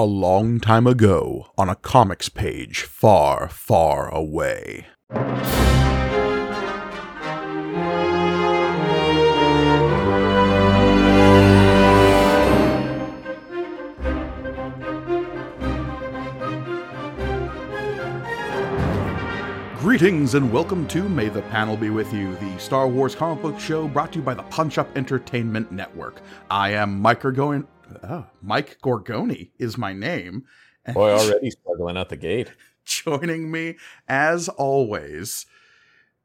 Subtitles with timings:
[0.00, 4.86] A long time ago, on a comics page far, far away.
[19.80, 23.60] Greetings and welcome to May the Panel Be With You, the Star Wars comic book
[23.60, 26.22] show brought to you by the Punch Up Entertainment Network.
[26.50, 27.66] I am Mike Gorgoni.
[28.02, 30.44] Uh, Mike Gorgoni is my name.
[30.84, 32.50] And Boy, already struggling out the gate.
[32.84, 33.76] joining me,
[34.08, 35.46] as always,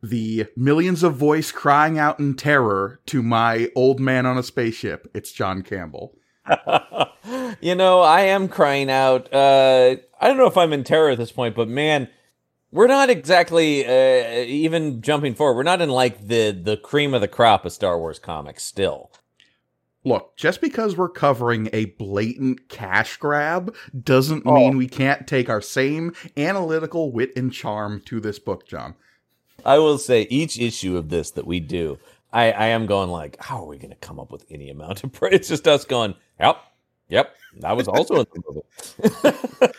[0.02, 5.09] the millions of voice crying out in terror to my old man on a spaceship.
[5.13, 6.16] It's John Campbell.
[7.62, 9.34] you know, I am crying out.
[9.34, 12.07] Uh, I don't know if I'm in terror at this point, but man,
[12.71, 15.55] we're not exactly uh, even jumping forward.
[15.55, 19.12] We're not in like the the cream of the crop of Star Wars comics still.
[20.05, 24.54] Look, just because we're covering a blatant cash grab doesn't Oh.
[24.54, 28.94] mean we can't take our same analytical wit and charm to this book, John.
[29.66, 31.98] I will say each issue of this that we do,
[32.32, 35.04] I, I am going like, how are we going to come up with any amount
[35.04, 35.34] of praise?
[35.34, 36.57] It's just us going, yep,
[37.10, 38.44] yep, that was also in the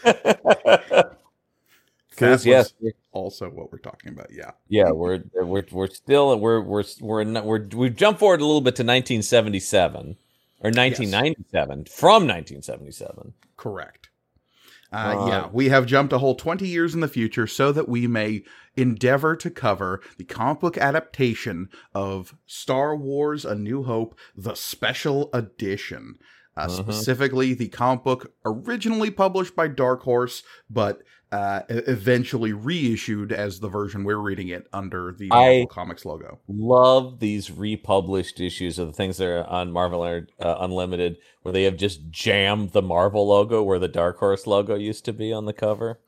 [0.02, 1.02] movie.
[2.10, 2.72] Because yes,
[3.12, 4.28] also what we're talking about.
[4.32, 4.52] Yeah.
[4.68, 8.62] Yeah, we're we're we're still we're we're we're not, we're we've jumped forward a little
[8.62, 10.16] bit to 1977
[10.60, 13.34] or 1997 from 1977.
[13.56, 14.08] Correct.
[14.92, 17.88] Uh, Uh, yeah, we have jumped a whole 20 years in the future so that
[17.88, 18.42] we may
[18.76, 25.28] endeavor to cover the comic book adaptation of Star Wars A New Hope, the special
[25.32, 26.14] edition.
[26.56, 26.70] Uh, Mhm.
[26.70, 31.02] Specifically, the comic book originally published by Dark Horse, but
[31.36, 36.40] uh, eventually reissued as the version we're reading it under the I- Marvel Comics logo.
[36.48, 41.64] Love these republished issues of the things that are on Marvel uh, Unlimited, where they
[41.64, 45.44] have just jammed the Marvel logo where the Dark Horse logo used to be on
[45.44, 46.00] the cover.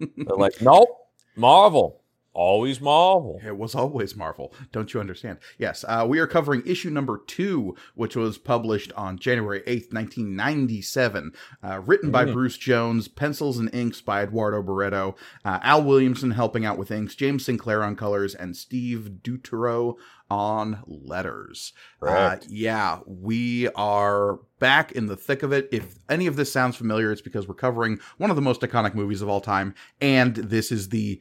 [0.00, 0.88] They're like, nope,
[1.36, 2.01] Marvel,
[2.34, 3.40] always Marvel.
[3.44, 4.52] It was always Marvel.
[4.72, 5.38] Don't you understand?
[5.58, 11.32] Yes, uh, we are covering issue number two, which was published on January 8th, 1997.
[11.62, 12.32] Uh, written by Mm.
[12.32, 17.14] Bruce Jones, pencils and inks by Eduardo Barreto, uh, Al Williamson helping out with inks,
[17.14, 19.96] James Sinclair on colors, and Steve Dutro
[20.30, 21.72] on letters.
[22.00, 25.68] Uh, yeah, we are back in the thick of it.
[25.70, 28.94] If any of this sounds familiar, it's because we're covering one of the most iconic
[28.94, 31.20] movies of all time, and this is the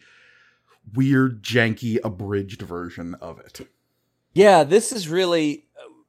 [0.93, 3.67] weird, janky, abridged version of it.
[4.33, 5.65] Yeah, this is really.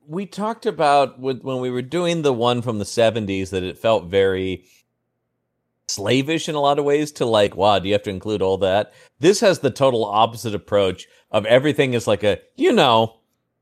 [0.06, 3.78] We talked about with, when we were doing the one from the 70s that it
[3.78, 4.64] felt very
[5.86, 8.58] slavish in a lot of ways to like, wow, do you have to include all
[8.58, 8.92] that?
[9.20, 13.20] This has the total opposite approach of everything is like a, you know,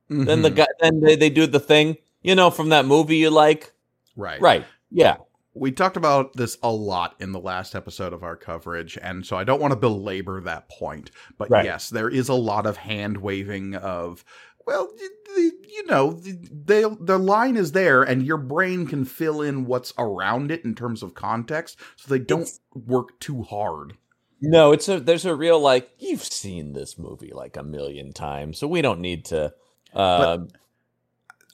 [0.09, 0.57] then the Mhm.
[0.57, 3.73] guy, then they, they do the thing, you know, from that movie you like.
[4.17, 4.65] right, Right.
[4.91, 5.17] Yeah.
[5.61, 9.37] We talked about this a lot in the last episode of our coverage, and so
[9.37, 11.11] I don't want to belabor that point.
[11.37, 11.67] But Right.
[11.67, 14.25] yes, there is a lot of hand waving of,
[14.67, 14.91] well,
[15.37, 19.93] you know, the, they, the line is there, and your brain can fill in what's
[19.99, 23.99] around it in terms of context, so they don't It's- work too hard.
[24.41, 28.57] No, it's a, there's a real like, you've seen this movie like a million times,
[28.57, 29.53] so we don't need to,
[29.93, 30.39] uh,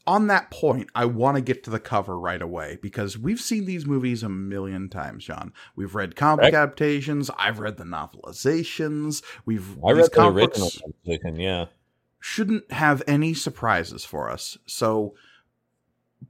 [0.07, 3.65] on that point, I want to get to the cover right away because we've seen
[3.65, 5.53] these movies a million times, John.
[5.75, 6.55] We've read comic Correct.
[6.55, 7.31] adaptations.
[7.39, 9.23] I've read the novelizations.
[9.45, 10.71] We've I read the original
[11.05, 11.67] version, yeah.
[12.21, 14.57] shouldn't have any surprises for us.
[14.67, 15.15] So,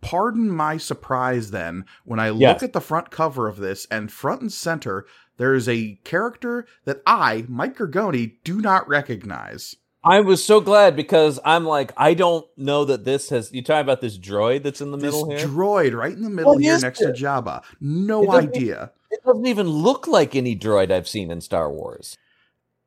[0.00, 2.54] pardon my surprise then when I Yes.
[2.54, 5.06] look at the front cover of this and front and center
[5.38, 9.76] there is a character that I, Mike Gergoni, do not recognize.
[10.06, 13.52] I was so glad because I'm like, I don't know that this has.
[13.52, 15.46] You talk about this droid that's in the This middle here.
[15.46, 17.16] droid right in the middle What here next it?
[17.16, 17.62] to Jabba.
[17.80, 18.92] No It idea.
[19.10, 22.16] it doesn't even look like any droid I've seen in Star Wars.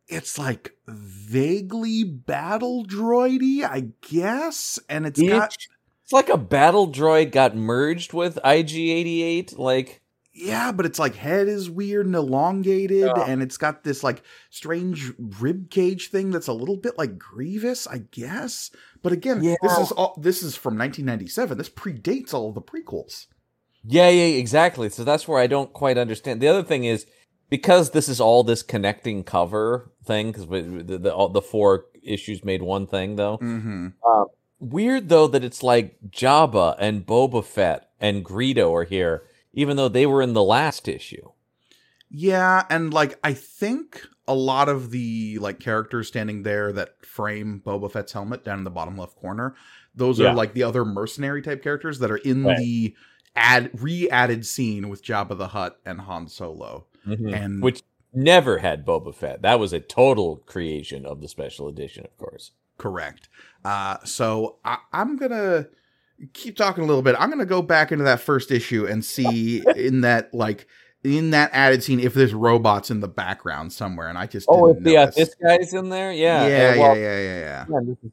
[0.08, 5.56] it's like vaguely battle droidy, I guess, and it's It's, got
[6.04, 9.58] it's like a battle droid got merged with IG88.
[9.58, 10.02] Like,
[10.34, 13.26] yeah, but it's like head is weird and elongated, Yeah.
[13.28, 17.88] and it's got this like strange rib cage thing that's a little bit like Grievous,
[17.88, 18.72] I guess.
[19.02, 21.58] But again, this is all this is from 1997.
[21.58, 23.28] This predates all of the prequels.
[23.84, 24.90] yeah, yeah, exactly.
[24.90, 26.42] So that's where I don't quite understand.
[26.42, 27.06] The other thing is
[27.50, 32.44] because this is all this connecting cover thing, because the the, all, the four issues
[32.44, 33.38] made one thing though.
[33.40, 33.88] Mm-hmm.
[34.60, 39.24] Weird though that it's like Jabba and Boba Fett and Greedo are here,
[39.54, 41.30] even though they were in the last issue.
[42.12, 47.62] Yeah, and like I think a lot of the like characters standing there that frame
[47.66, 49.56] Boba Fett's helmet down in the bottom left corner,
[49.94, 50.30] those Yeah.
[50.32, 52.58] are like the other mercenary type characters that are in Right.
[52.58, 52.96] the
[53.36, 57.34] add re-added scene with Jabba the Hutt and Han Solo, Mhm.
[57.34, 59.44] and which never had Boba Fett.
[59.44, 62.52] That was a total creation of the special edition, of course.
[62.80, 63.28] correct.
[63.66, 65.68] Uh, so I, I'm gonna
[66.34, 67.16] keep talking a little bit.
[67.20, 70.68] I'm gonna go back into that first issue and see in that like
[71.04, 74.68] in that added scene if there's robots in the background somewhere, and I just Oh,
[74.68, 75.16] if yeah, notice.
[75.16, 77.82] this guy's in there, yeah, yeah, uh, well, yeah, yeah, yeah, yeah.
[78.04, 78.10] yeah,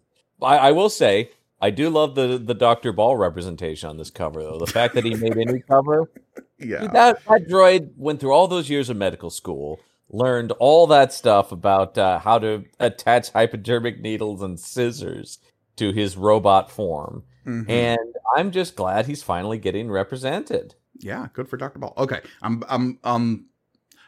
[0.47, 1.31] I, I will say
[1.61, 4.59] I do love the the Doctor Ball representation on this cover, though.
[4.59, 6.11] The fact that he made any cover,
[6.59, 6.83] Yeah.
[6.83, 9.81] Dude, that that droid went through all those years of medical school,
[10.11, 15.39] learned all that stuff about uh, how to attach hypodermic needles and scissors
[15.77, 17.69] to his robot form, Mhm.
[17.71, 17.99] and
[18.37, 20.75] I'm just glad he's finally getting represented.
[20.99, 21.79] Yeah, good for Dr.
[21.79, 21.95] Ball.
[21.97, 23.47] Okay, I'm I'm um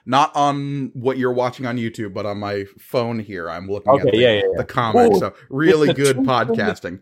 [0.06, 3.50] not on what you're watching on YouTube, but on my phone here.
[3.50, 4.42] I'm looking at the, yeah, yeah, yeah.
[4.56, 5.12] the comic.
[5.12, 7.00] Ooh, so really good two- podcasting.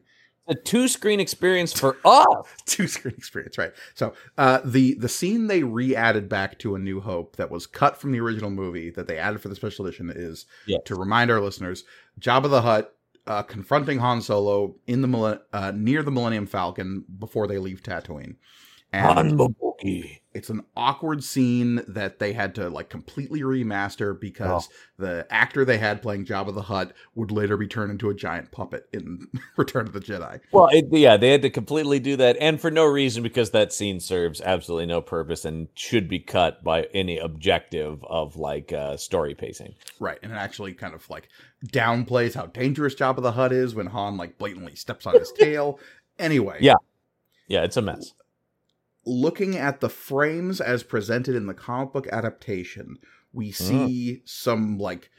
[0.49, 2.25] A two screen experience for us.
[2.67, 3.73] Two screen experience, right?
[3.95, 8.01] So uh the the scene they re-added back to A New Hope that was cut
[8.01, 10.83] from the original movie that they added for the special edition is Yes.
[10.85, 11.83] to remind our listeners,
[12.21, 12.96] Jabba the Hutt
[13.27, 18.37] uh, confronting Han Solo in the uh, near the Millennium Falcon before they leave Tatooine.
[18.93, 20.21] And Unbookie.
[20.37, 24.69] It's an awkward scene that they had to like completely remaster because
[24.99, 28.53] the actor they had playing Jabba the Hutt would later be turned into a giant
[28.53, 30.41] puppet in Return of the Jedi.
[30.53, 33.73] Well, it, yeah, they had to completely do that, and for no reason because that
[33.73, 38.99] scene serves absolutely no purpose and should be cut by any objective of like uh,
[38.99, 39.75] story pacing.
[39.99, 41.31] Right, and it actually kind of like
[41.67, 45.81] downplays how dangerous Jabba the Hutt is when Han like blatantly steps on his tail.
[46.19, 46.75] Anyway, Yeah.
[47.49, 48.13] Yeah, it's a mess.
[49.07, 52.99] Looking at the frames as presented in the comic book adaptation,
[53.33, 53.55] we ah.
[53.55, 55.11] see some like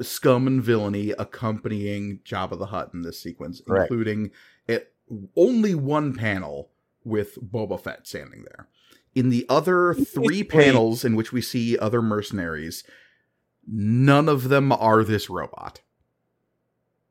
[0.00, 3.82] scum and villainy accompanying Jabba the Hutt in this sequence, Right.
[3.82, 4.30] including
[4.66, 4.92] it
[5.36, 6.70] only one panel
[7.04, 8.68] with Boba Fett standing there.
[9.14, 12.84] In the other three panels in which we see other mercenaries,
[13.66, 15.80] none of them are this robot.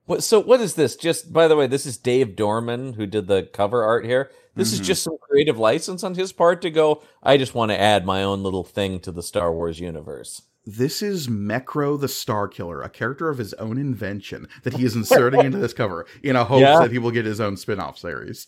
[0.05, 0.95] What, so what is this?
[0.95, 4.29] Just by the way, this is Dave Dorman who did the cover art here.
[4.55, 4.73] This Mhm.
[4.73, 7.01] is just some creative license on his part to go.
[7.21, 10.41] I just want to add my own little thing to the Star Wars universe.
[10.65, 14.95] This is Mecro the Star Killer, a character of his own invention that he is
[14.95, 16.79] inserting into this cover in a hopes Yeah.
[16.79, 18.47] that he will get his own spin-off series.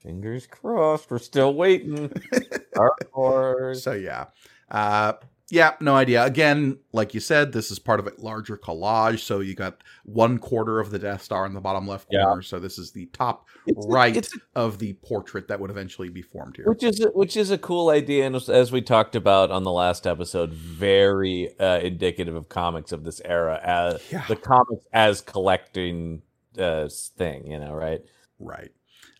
[0.00, 1.10] Fingers crossed.
[1.10, 2.10] We're still waiting.
[2.74, 3.82] Star Wars.
[3.84, 4.26] So yeah.
[4.70, 5.12] Uh
[5.52, 6.24] yeah, no idea.
[6.24, 9.18] Again, like you said, this is part of a larger collage.
[9.20, 12.24] So you got one quarter of the Death Star in the bottom left Yeah.
[12.24, 12.40] corner.
[12.40, 16.08] So this is the top It's right it's a of the portrait that would eventually
[16.08, 16.64] be formed here.
[16.66, 19.62] Which is a, which is a cool idea, and as- as we talked about on
[19.62, 24.24] the last episode, very uh, indicative of comics of this era, as Yeah.
[24.28, 26.22] the comics as collecting
[26.58, 26.88] uh,
[27.18, 28.00] thing, you know, right?
[28.38, 28.70] Right.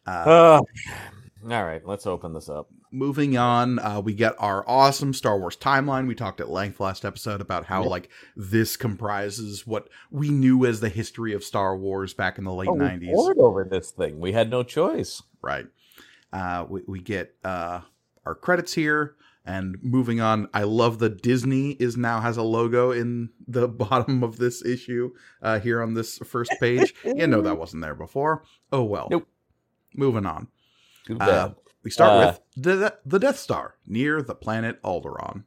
[0.06, 0.60] Uh,
[1.44, 2.70] all right, let's open this up.
[2.92, 6.06] Moving on, uh, we get our awesome Star Wars timeline.
[6.06, 7.90] We talked at length last episode about how Yep.
[7.90, 12.52] like this comprises what we knew as the history of Star Wars back in the
[12.52, 13.10] late Oh, nineties.
[13.14, 14.20] poured over this thing.
[14.20, 15.22] We had no choice.
[15.42, 15.66] right.
[16.32, 17.80] Uh, we, we get uh,
[18.24, 19.16] our credits here.
[19.44, 24.22] And moving on, I love the Disney is now has a logo in the bottom
[24.22, 25.12] of this issue
[25.42, 26.94] uh, here on this first page.
[27.04, 28.44] you know that wasn't there before.
[28.70, 29.08] Oh well.
[29.10, 29.26] Nope.
[29.96, 30.46] Moving on.
[31.06, 31.54] Too Uh, bad.
[31.84, 35.44] We start Uh, with the the Death Star near the planet Alderaan.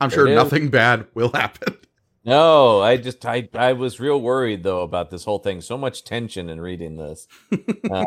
[0.00, 1.76] I'm sure nothing bad will happen.
[2.24, 5.60] no, I just I I was real worried though about this whole thing.
[5.60, 7.26] So much tension in reading this.
[7.90, 8.04] Uh,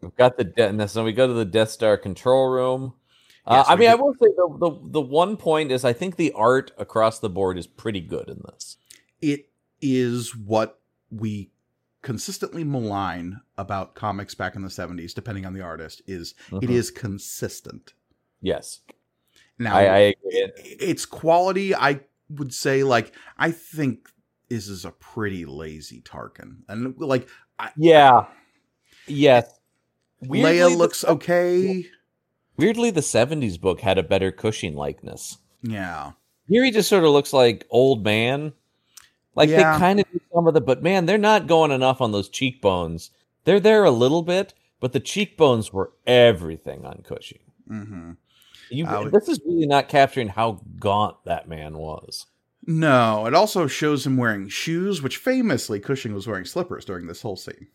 [0.00, 2.94] we've got the de- and so we go to the Death Star control room.
[3.46, 6.16] Uh, Yes, I mean, I will say the, the the one point is I think
[6.16, 8.78] the art across the board is pretty good in this.
[9.20, 9.50] it
[9.82, 11.50] is what we
[12.04, 16.70] consistently malign about comics back in the 70s, depending on the artist, is it Mhm.
[16.70, 17.94] is consistent.
[18.42, 18.80] yes,
[19.58, 20.30] Now I, I agree.
[20.30, 24.10] it- its quality, I would say, like, I think
[24.50, 26.58] this is a pretty lazy Tarkin.
[26.68, 27.26] And like
[27.58, 28.26] I, Yeah,
[29.06, 29.48] yes.
[30.20, 31.86] Weirdly, Leia the- looks okay.
[32.58, 35.38] weirdly the '70s book had a better Cushing likeness.
[35.62, 36.12] Yeah.
[36.48, 38.52] Here he just sort of looks like old man.
[39.34, 39.72] Like Yeah.
[39.72, 42.28] they kind of do some of the, but man, they're not going enough on those
[42.28, 43.10] cheekbones.
[43.44, 47.40] They're there a little bit, but the cheekbones were everything on Cushing.
[47.68, 48.12] hmm
[48.70, 52.26] You, Uh, this is really not capturing how gaunt that man was.
[52.66, 57.20] No, it also shows him wearing shoes, which famously Cushing was wearing slippers during this
[57.22, 57.66] whole scene.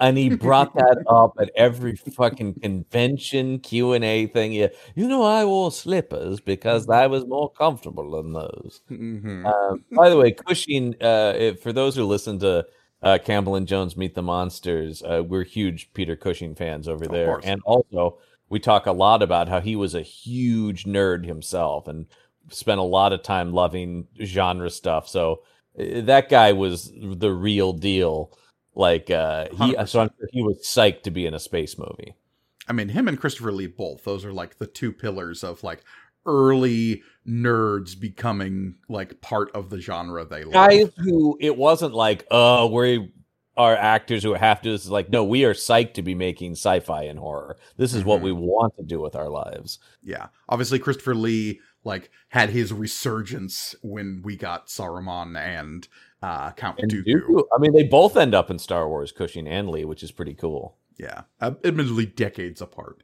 [0.00, 4.52] And he brought that up at every fucking convention Q and A thing.
[4.52, 8.80] Yeah, you know, I wore slippers because I was more comfortable than those.
[8.90, 9.46] Mm-hmm.
[9.46, 12.66] Uh, by the way, Cushing, uh, if- for those who listen to
[13.02, 17.40] uh, Campbell and Jones Meet the Monsters, uh, we're huge Peter Cushing fans over there.
[17.44, 18.18] And also,
[18.48, 22.06] we talk a lot about how he was a huge nerd himself and
[22.50, 25.08] spent a lot of time loving genre stuff.
[25.08, 25.42] So
[25.78, 28.30] uh, that guy was the real deal.
[28.76, 29.88] Like uh, he, 100%.
[29.88, 32.14] so I'm sure he was psyched to be in a space movie.
[32.68, 34.04] I mean, him and Christopher Lee both.
[34.04, 35.82] Those are like the two pillars of like
[36.26, 40.52] early nerds becoming like part of the genre they love.
[40.52, 43.12] Guys who it wasn't like, oh, we
[43.56, 44.70] are actors who have to.
[44.70, 47.56] This is like, no, we are psyched to be making sci-fi and horror.
[47.78, 48.24] This is what Mhm.
[48.24, 49.78] we want to do with our lives.
[50.02, 50.26] Yeah.
[50.48, 55.86] Obviously Christopher Lee like had his resurgence when we got Saruman and
[56.26, 57.04] uh Count And Dooku.
[57.06, 60.10] Dooku, I mean, they both end up in Star Wars, Cushing and Lee, which is
[60.12, 60.76] pretty cool.
[60.98, 61.22] Yeah.
[61.40, 63.02] Uh, admittedly decades apart.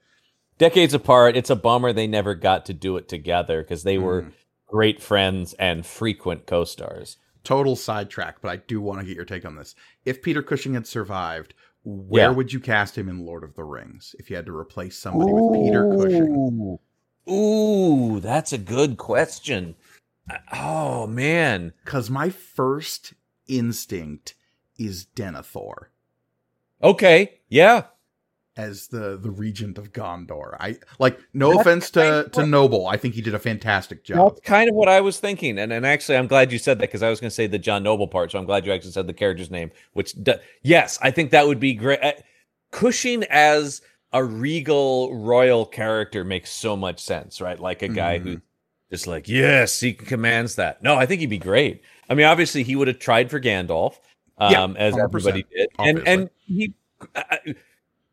[0.58, 4.22] Decades apart, it's a bummer they never got to do it together because they were
[4.22, 4.32] Mm.
[4.66, 7.16] great friends and frequent co-stars.
[7.44, 9.74] Total sidetrack, but I do want to get your take on this.
[10.04, 12.30] If Peter Cushing had survived, where Yeah.
[12.30, 15.32] would you cast him in Lord of the Rings if you had to replace somebody
[15.32, 16.34] with Peter Cushing?
[16.36, 16.80] Ooh.
[17.32, 19.74] Ooh, that's a good question.
[20.52, 21.72] Oh man.
[21.84, 23.14] Because my first
[23.48, 24.34] instinct
[24.78, 25.86] is Denethor
[26.82, 27.40] Okay.
[27.48, 27.84] Yeah.
[28.56, 30.56] as the the regent of Gondor.
[30.60, 32.86] I like no That's offense to to Noble.
[32.86, 34.34] I think he did a fantastic job.
[34.36, 36.88] That's kind of what I was thinking, and and actually, I'm glad you said that
[36.88, 38.30] because I was going to say the John Noble part.
[38.32, 39.70] So I'm glad you actually said the character's name.
[39.92, 42.00] Which, d- yes, I think that would be great.
[42.70, 43.80] Cushing as
[44.12, 47.58] a regal royal character makes so much sense, right?
[47.58, 48.22] Like a guy Mhm.
[48.22, 48.40] who
[48.92, 50.82] just like, yes, he commands that.
[50.82, 51.82] No, I think he'd be great.
[52.10, 53.94] I mean, obviously, he would have tried for Gandalf,
[54.38, 56.12] Yeah, um, as everybody did, and obviously.
[56.12, 56.74] and he.
[57.16, 57.54] I-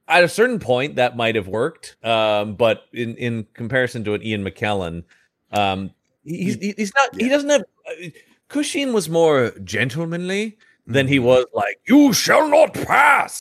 [0.08, 4.24] at a certain point, that might have worked, um, but in, in comparison to an
[4.24, 5.04] Ian McKellen,
[5.52, 5.92] um,
[6.24, 7.16] he's he- he's not.
[7.22, 7.64] He doesn't have.
[7.88, 8.08] Uh,
[8.48, 10.58] Cushing was more gentlemanly
[10.88, 11.24] than he Mhm.
[11.24, 13.40] was like, "You shall not pass."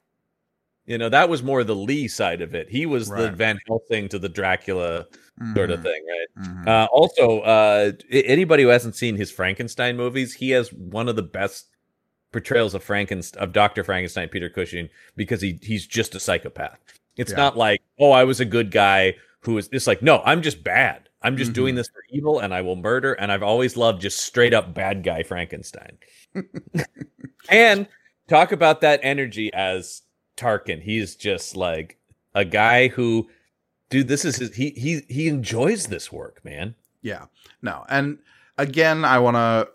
[0.89, 2.69] You know, that was more the Lee side of it.
[2.71, 5.07] He was the Van Helsing to the Dracula
[5.55, 6.47] sort of thing, right?
[6.47, 6.67] mhm.
[6.67, 11.23] Uh, also, uh, anybody who hasn't seen his Frankenstein movies, he has one of the
[11.23, 11.67] best
[12.33, 16.79] portrayals of Frankenstein of Doctor Frankenstein, Peter Cushing, because he he's just a psychopath.
[17.19, 17.37] It's Yeah.
[17.37, 19.69] not like, oh, I was a good guy who is.
[19.73, 21.09] It's like, no, I'm just bad.
[21.21, 21.55] I'm just Mhm.
[21.55, 23.13] doing this for evil, and I will murder.
[23.13, 25.99] And I've always loved just straight up bad guy Frankenstein.
[27.51, 27.87] and
[28.29, 30.03] talk about that energy as
[30.39, 30.83] Tarkin.
[30.83, 31.99] He's just like
[32.35, 33.29] a guy who,
[33.91, 36.75] dude, this is his, he he he enjoys this work, man.
[37.03, 37.27] Yeah.
[37.63, 37.85] No.
[37.89, 38.19] And
[38.57, 39.69] again, I want to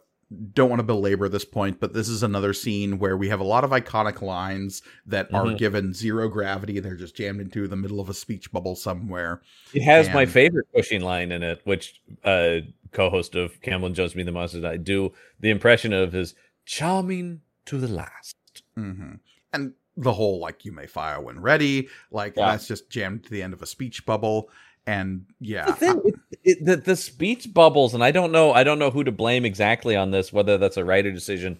[0.53, 3.43] don't want to belabor this point, but this is another scene where we have a
[3.43, 5.57] lot of iconic lines that are Mhm.
[5.59, 6.79] given zero gravity.
[6.79, 9.41] They're just jammed into the middle of a speech bubble somewhere.
[9.75, 14.23] It has my favorite Cushing line in it, which uh co-host of and Jones Meet
[14.23, 16.33] the Monsters I do the impression of is
[16.65, 18.35] charming to the last.
[18.75, 19.13] hmm
[19.51, 22.51] And the whole like you may fire when ready, like Yeah.
[22.51, 24.49] that's just jammed to the end of a speech bubble.
[24.85, 28.65] And yeah, the thing it, it, the, the speech bubbles and i don't know i
[28.65, 31.57] don't know who to blame exactly on this whether that's a writer decision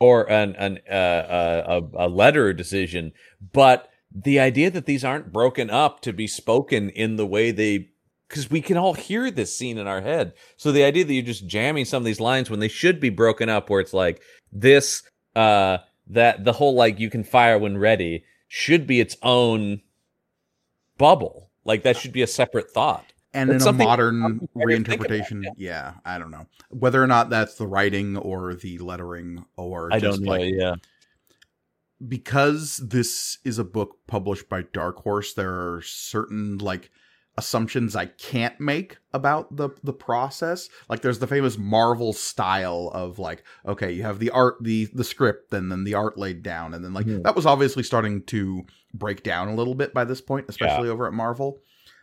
[0.00, 3.12] or an, an uh, uh, a, a letter decision
[3.52, 7.90] but the idea that these aren't broken up to be spoken in the way they
[8.28, 11.22] because we can all hear this scene in our head so the idea that you're
[11.22, 14.20] just jamming some of these lines when they should be broken up where it's like
[14.50, 15.04] this
[15.36, 19.80] uh that the whole like you can fire when ready should be its own
[20.98, 24.48] bubble like that should be a separate thought and It's in a modern I about,
[24.54, 25.94] reinterpretation, yeah.
[26.04, 30.18] I don't know whether or not that's the writing or the lettering or I just
[30.18, 30.30] don't know.
[30.30, 30.76] like yeah,
[32.06, 36.90] because this is a book published by Dark Horse, there are certain like
[37.36, 40.68] assumptions I can't make about the the process.
[40.88, 45.04] Like there's the famous Marvel style of like, okay, you have the art, the the
[45.04, 47.22] script, and then the art laid down, and then like Mhm.
[47.24, 51.06] that was obviously starting to break down a little bit by this point, especially over
[51.06, 51.58] at Marvel.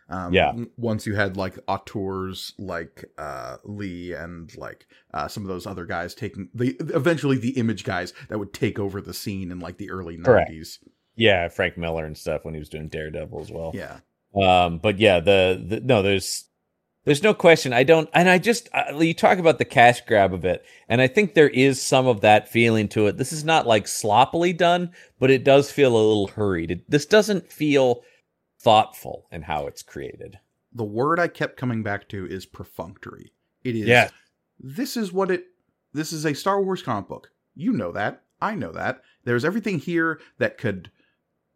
[0.08, 0.52] Um, Yeah.
[0.76, 5.86] Once you had like auteurs like uh, Lee and like uh, some of those other
[5.86, 9.78] guys taking the eventually the image guys that would take over the scene in like
[9.78, 10.80] the early nineties.
[11.16, 13.70] yeah, Frank Miller and stuff when he was doing Daredevil as well.
[13.74, 14.00] Yeah.
[14.34, 16.44] Um, but yeah, the, the no, there's
[17.04, 17.72] there's no question.
[17.72, 21.00] I don't, and I just uh, you talk about the cash grab of it, and
[21.00, 23.16] I think there is some of that feeling to it.
[23.18, 26.70] This is not like sloppily done, but it does feel a little hurried.
[26.70, 28.02] It, this doesn't feel
[28.60, 30.38] thoughtful in how it's created.
[30.72, 33.32] The word I kept coming back to is perfunctory.
[33.64, 34.08] It is Yeah.
[34.58, 35.46] this is what it
[35.92, 37.30] this is a Star Wars comic book.
[37.54, 38.22] You know that.
[38.40, 39.02] I know that.
[39.24, 40.90] There's everything here that could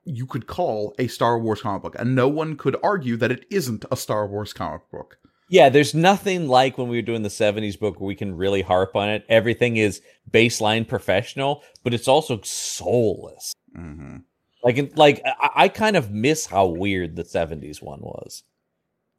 [0.06, 3.44] you could call a Star Wars comic book, and no one could argue that it
[3.50, 5.18] isn't a Star Wars comic book.
[5.48, 8.62] Yeah, there's nothing like when we were doing the 70s book where we can really
[8.62, 9.24] harp on it.
[9.28, 13.52] Everything is baseline professional, but it's also soulless.
[13.76, 14.18] Mm-hmm.
[14.64, 18.42] Like, like I, I kind of miss how weird the '70s one was.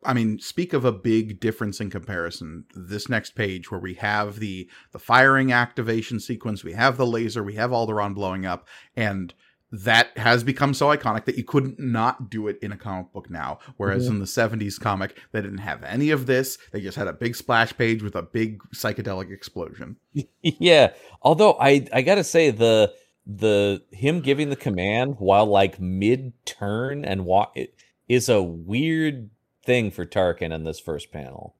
[0.04, 2.66] I mean, speak of a big difference in comparison.
[2.76, 7.44] This next page, where we have the the firing activation sequence, we have the laser,
[7.44, 9.34] we have Alderaan blowing up, and
[9.72, 13.30] that has become so iconic that you couldn't not do it in a comic book
[13.30, 13.60] now.
[13.76, 14.12] Whereas Mhm.
[14.12, 16.58] in the 70s comic, they didn't have any of this.
[16.72, 19.98] They just had a big splash page with a big psychedelic explosion.
[20.42, 20.94] yeah.
[21.22, 22.94] Although I I gotta say the
[23.26, 27.76] the him giving the command while like mid turn and walk it
[28.08, 29.30] is a weird
[29.66, 31.57] thing for Tarkin in this first panel.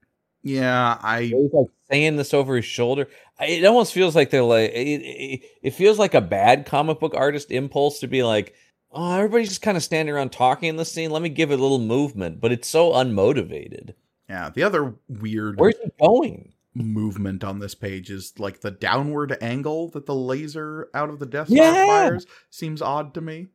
[0.48, 3.08] Yeah, I He's like saying this over his shoulder.
[3.40, 7.14] It almost feels like they're like it, it, it feels like a bad comic book
[7.16, 8.54] artist impulse to be like,
[8.92, 11.12] oh, everybody's just kind of standing around talking in the scene.
[11.12, 13.94] Let me give it a little movement, but it's so unmotivated.
[14.30, 16.54] yeah, the other weird Where's he going?
[16.74, 21.26] movement on this page is like the downward angle that the laser out of the
[21.26, 21.72] Death Yeah.
[21.72, 23.48] Star fires seems odd to me.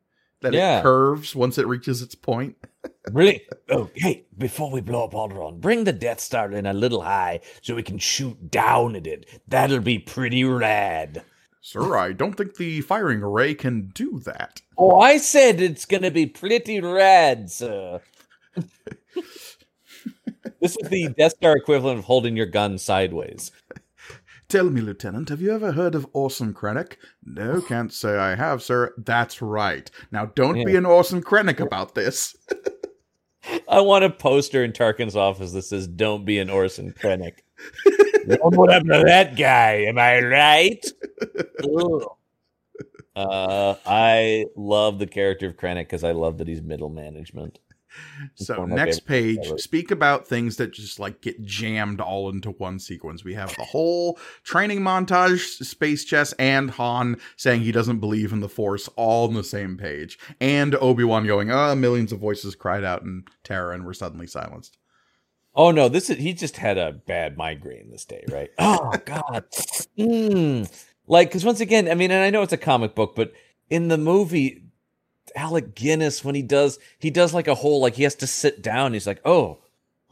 [0.43, 0.81] That Yeah.
[0.81, 2.57] it curves once it reaches its point.
[3.13, 3.43] Really?
[3.69, 7.41] Oh, hey, before we blow up Alderaan, bring the Death Star in a little high
[7.63, 9.27] so we can shoot down at it.
[9.47, 11.23] That'll be pretty rad.
[11.61, 14.63] Sir, I don't think the firing array can do that.
[14.79, 18.01] Oh, I said it's gonna be pretty rad, sir.
[20.61, 23.51] this is the Death Star equivalent of holding your gun sideways.
[24.53, 26.97] Tell me, Lieutenant, have you ever heard of Orson Krennic?
[27.25, 28.93] No, can't say I have, sir.
[28.99, 29.91] That's right.
[30.11, 32.37] Now, don't be an Orson Krennic about this.
[33.67, 37.39] I want a poster in Tarkin's office that says "Don't be an Orson Krennic."
[38.27, 39.87] what happened to that guy?
[39.87, 40.85] Am I right?
[43.17, 47.59] Uh, I love the character of Krennic because I love that he's middle management.
[48.35, 52.29] So, one of my next page, speak about things that just like get jammed all
[52.29, 53.25] into one sequence.
[53.25, 58.41] We have the whole training montage, Space Chess, and Han saying he doesn't believe in
[58.41, 60.19] the Force all on the same page.
[60.41, 64.27] And Obi Wan going, ah, millions of voices cried out in terror and were suddenly
[64.27, 64.79] silenced.
[65.55, 68.51] Oh no, this is he just had a bad migraine this day, right?
[68.59, 69.45] Oh god.
[69.99, 70.71] Mm.
[71.07, 73.33] Like cuz once again, I mean, and I know it's a comic book, but
[73.69, 74.62] in the movie
[75.37, 78.63] Alec Guinness when he does he does like a whole like he has to sit
[78.63, 79.59] down, he's like, "Oh,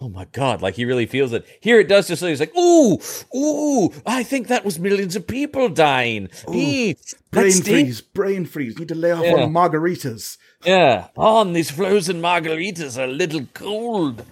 [0.00, 2.56] oh my god, like he really feels it." Here it does just so he's like,
[2.56, 2.98] "Ooh,
[3.36, 6.96] ooh, I think that was millions of people dying." Ooh, Brain
[7.32, 7.64] that's deep.
[7.86, 8.78] freeze, brain freeze.
[8.78, 9.42] Need to lay off Yeah.
[9.42, 10.38] on margaritas.
[10.64, 14.24] Yeah, on these frozen margaritas are a little cold.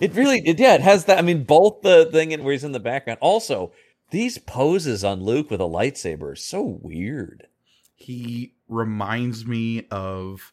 [0.00, 1.18] It really, it, yeah, it has that.
[1.18, 3.18] I mean, both the thing and where he's in the background.
[3.22, 3.70] Also,
[4.10, 7.46] these poses on Luke with a lightsaber are so weird.
[7.94, 10.52] He reminds me of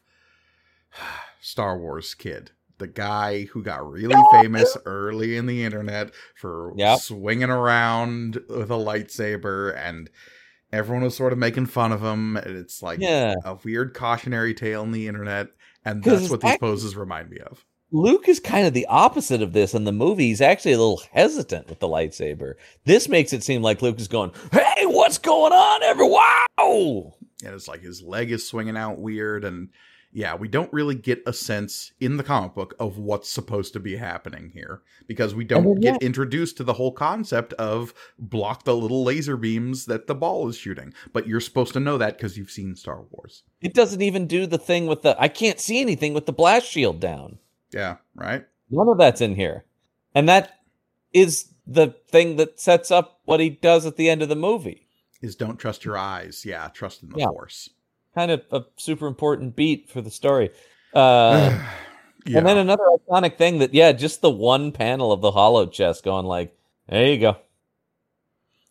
[1.40, 7.00] Star Wars Kid, the guy who got really famous early in the internet for Yep.
[7.00, 10.10] swinging around with a lightsaber, and
[10.72, 12.36] everyone was sort of making fun of him.
[12.36, 15.48] And it's like Yeah, a weird cautionary tale on the internet,
[15.84, 17.64] and that's what these poses remind me of.
[17.92, 20.26] Luke is kind of the opposite of this in the movie.
[20.26, 22.54] He's actually a little hesitant with the lightsaber.
[22.84, 26.22] This makes it seem like Luke is going, "Hey, what's going on, everyone?"
[26.58, 27.14] Wow!
[27.44, 29.68] And it's like his leg is swinging out weird and
[30.12, 33.80] yeah we don't really get a sense in the comic book of what's supposed to
[33.80, 38.64] be happening here because we don't then, get introduced to the whole concept of block
[38.64, 42.16] the little laser beams that the ball is shooting but you're supposed to know that
[42.16, 45.16] because you've seen star wars It doesn't even do the thing with the.
[45.20, 47.38] I can't see anything with the blast shield down.
[47.72, 49.64] yeah right None of that's in here.
[50.14, 50.60] And that
[51.12, 54.83] is the thing that sets up what he does at the end of the movie.
[55.24, 57.26] Is don't trust your eyes yeah trust in the Yeah.
[57.28, 57.70] force
[58.14, 60.50] Kind of a super important beat for the story.
[60.94, 61.50] Uh,
[62.26, 65.66] yeah And then another iconic thing that, yeah, just the one panel of the holo
[65.66, 66.56] chess going like,
[66.88, 67.36] there you go.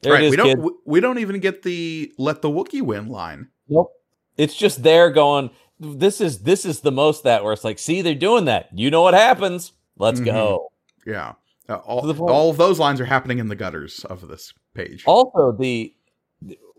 [0.02, 0.72] There right it is, we don't kid.
[0.86, 3.92] we- don't even get the let the wookie win line Nope.
[4.38, 8.02] It's just there going, this is this is the most that where it's like, see,
[8.02, 8.70] they're doing that.
[8.74, 9.74] You know what happens.
[9.98, 10.26] Let's Mhm.
[10.26, 10.72] go.
[11.06, 11.34] yeah
[11.70, 14.26] uh, all, To the point- all of those lines are happening in the gutters of
[14.30, 15.94] this page Also, the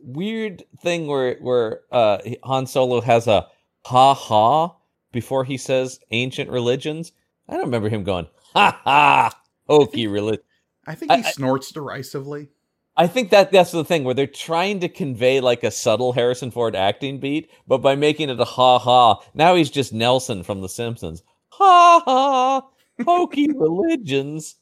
[0.05, 3.47] weird thing where where uh, Han Solo has a
[3.85, 4.77] ha ha
[5.13, 7.13] before he says ancient religions.
[7.49, 10.45] I don't remember him going ha ha hokey religion.
[10.87, 12.49] I think he I- snorts derisively.
[12.97, 16.53] I think that that's the thing where they're trying to convey like a subtle Harrison
[16.53, 20.61] Ford acting beat, but by making it a ha ha, now he's just Nelson from
[20.61, 21.25] The Simpsons.
[21.49, 22.63] Ha ha,
[23.05, 24.55] hokey religions.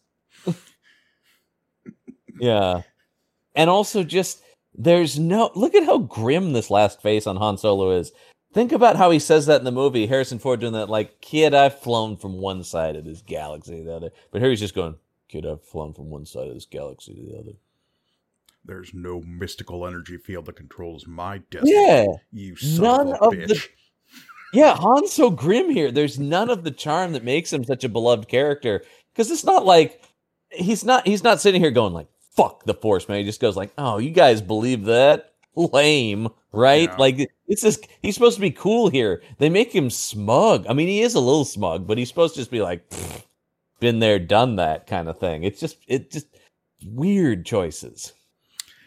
[2.41, 2.83] yeah,
[3.55, 4.43] and also just
[4.75, 8.13] there's no look at how grim this last face on Han Solo is.
[8.55, 10.07] Think about how he says that in the movie.
[10.07, 13.85] Harrison Ford doing that, like, kid, I've flown from one side of this galaxy to
[13.85, 14.11] the other.
[14.31, 14.97] But here he's just going,
[15.29, 17.53] kid, I've flown from one side of this galaxy to the other.
[18.65, 21.73] There's no mystical energy field that controls my destiny.
[21.75, 22.07] Yeah.
[22.31, 23.49] You son None of a of bitch.
[23.49, 23.69] the-
[24.55, 25.91] Yeah, Han's so grim here.
[25.91, 28.85] There's none of the charm that makes him such a beloved character.
[29.15, 30.03] Because it's not like
[30.51, 33.19] he's not he's not sitting here going like fuck the force man.
[33.19, 35.33] He just goes like, oh, you guys believe that?
[35.55, 36.89] Lame, right?
[36.89, 36.97] Yeah.
[36.97, 39.23] Like it's just he's supposed to be cool here.
[39.39, 40.67] They make him smug.
[40.69, 42.91] I mean, he is a little smug, but he's supposed to just be like,
[43.81, 45.45] been there, done that kind of thing.
[45.45, 46.27] It's just it just
[46.87, 48.15] weird choices.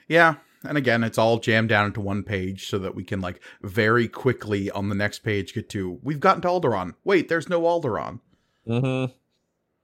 [0.07, 0.35] Yeah.
[0.63, 4.07] And again, it's all jammed down into one page so that we can like very
[4.07, 6.95] quickly on the next page get to we've gotten to Alderaan.
[7.03, 8.19] Wait, there's no Alderaan.
[8.67, 9.13] Mm-hmm.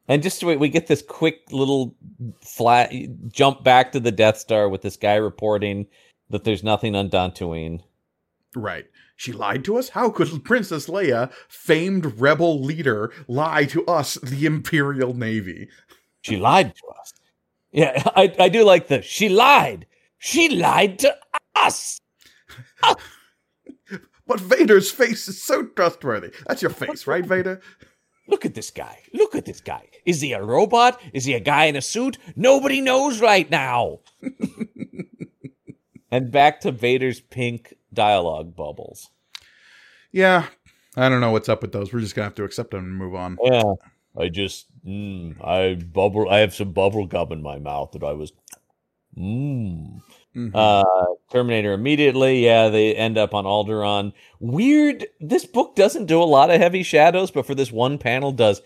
[0.08, 1.96] And just we, we get this quick little
[2.42, 2.92] flat
[3.30, 5.88] jump back to the Death Star with this guy reporting
[6.30, 7.82] that there's nothing on Dantooine.
[8.56, 8.86] Right.
[9.16, 9.90] She lied to us?
[9.90, 15.70] How could Princess Leia, famed rebel leader, lie to us, the Imperial Navy?
[16.22, 17.14] She lied to us.
[17.72, 19.86] Yeah, I, I do like the she lied.
[20.18, 21.16] She lied to
[21.56, 22.00] us.
[22.84, 22.96] Ah!
[24.26, 26.32] But Vader's face is so trustworthy.
[26.48, 27.62] That's your face, right, Vader?
[28.28, 29.00] Look at this guy.
[29.14, 29.91] Look at this guy.
[30.06, 31.00] Is he a robot?
[31.14, 32.18] Is he a guy in a suit?
[32.36, 34.00] Nobody knows right now.
[36.12, 39.10] and back to Vader's pink dialogue bubbles.
[40.12, 40.48] Yeah.
[40.98, 41.94] I don't know what's up with those.
[41.94, 43.38] We're just gonna have to accept them and move on.
[43.42, 43.74] Yeah.
[44.18, 48.12] I just mm, I bubble I have some bubble gum in my mouth that I
[48.12, 48.34] was
[49.18, 50.02] mm.
[50.36, 50.52] Mhm.
[50.54, 50.84] Uh
[51.32, 54.12] Terminator immediately, yeah, they end up on Alderaan.
[54.40, 58.34] Weird this book doesn't do a lot of heavy shadows, but for this one panel
[58.34, 58.62] does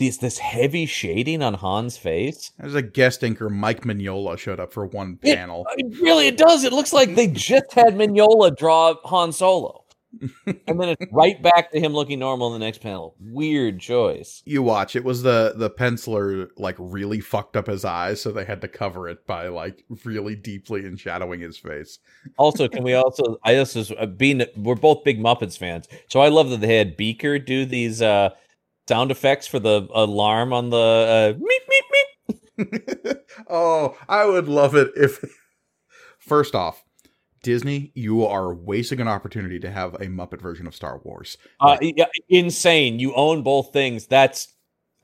[0.00, 2.50] this this heavy shading on Han's face.
[2.58, 5.66] There's a guest anchor, Mike Mignola, showed up for one panel.
[5.76, 6.64] It really it does.
[6.64, 9.84] It looks like they just had Mignola draw Han Solo.
[10.46, 13.14] and then it's right back to him looking normal in the next panel.
[13.20, 14.42] Weird choice.
[14.44, 18.44] you watch it was the the penciler like really fucked up his eyes so they
[18.44, 22.00] had to cover it by like really deeply and shadowing his face
[22.38, 23.38] Also, can we also?
[23.44, 26.96] I also uh, being we're both big Muppets fans, so I love that they had
[26.96, 28.30] Beaker do these uh
[28.90, 33.16] sound effects for the alarm on the uh, meep meep meep.
[33.48, 35.24] oh i would love it if
[36.18, 36.82] first off
[37.42, 41.78] disney you are wasting an opportunity to have a muppet version of star wars Uh,
[41.80, 42.98] yeah, insane!
[42.98, 44.06] You own both things.
[44.06, 44.48] That's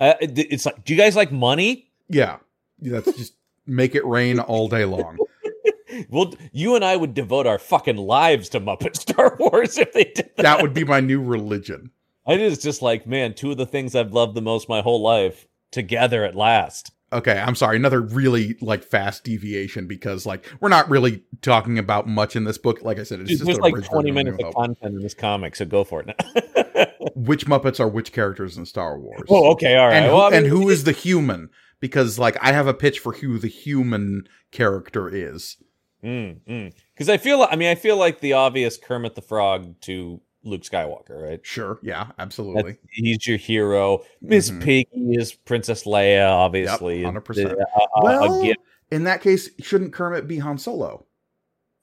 [0.01, 0.85] uh, it's like.
[0.85, 1.91] Do you guys like money?
[2.11, 2.37] yeah
[2.81, 3.35] that's just
[3.67, 5.17] make it rain all day long
[6.11, 10.05] Well, you and I would devote our fucking lives to Muppet Star Wars if they
[10.05, 10.43] did that.
[10.43, 11.91] that would be my new religion
[12.27, 15.03] It is just like, man, two of the things I've loved the most my whole
[15.03, 16.93] life together at last.
[17.13, 22.09] okay i'm sorry another really like fast deviation because like we're not really talking about
[22.09, 24.95] much in this book like i said it's Dude, just like 20 minutes of content
[24.95, 26.87] in this comic, so go for it now.
[27.17, 29.23] which Muppets are which characters in Star Wars.
[29.29, 29.97] oh, okay, all right.
[29.97, 31.49] and, who, well, I mean, and who is the human?
[31.81, 35.57] Because like I have a pitch for who the human character is.
[36.05, 36.73] Mm, mm.
[36.95, 40.63] Because I feel, I mean, I feel like the obvious Kermit the Frog to Luke
[40.63, 41.41] Skywalker, right?
[41.45, 42.73] Sure, yeah, absolutely.
[42.73, 44.05] That's, he's your hero.
[44.23, 44.63] Miss Mhm.
[44.63, 47.03] Piggy is Princess Leia, obviously.
[47.03, 47.53] Yep, 100%.
[47.53, 48.61] Uh, uh, well, gift.
[48.91, 51.05] in that case, shouldn't Kermit be Han Solo?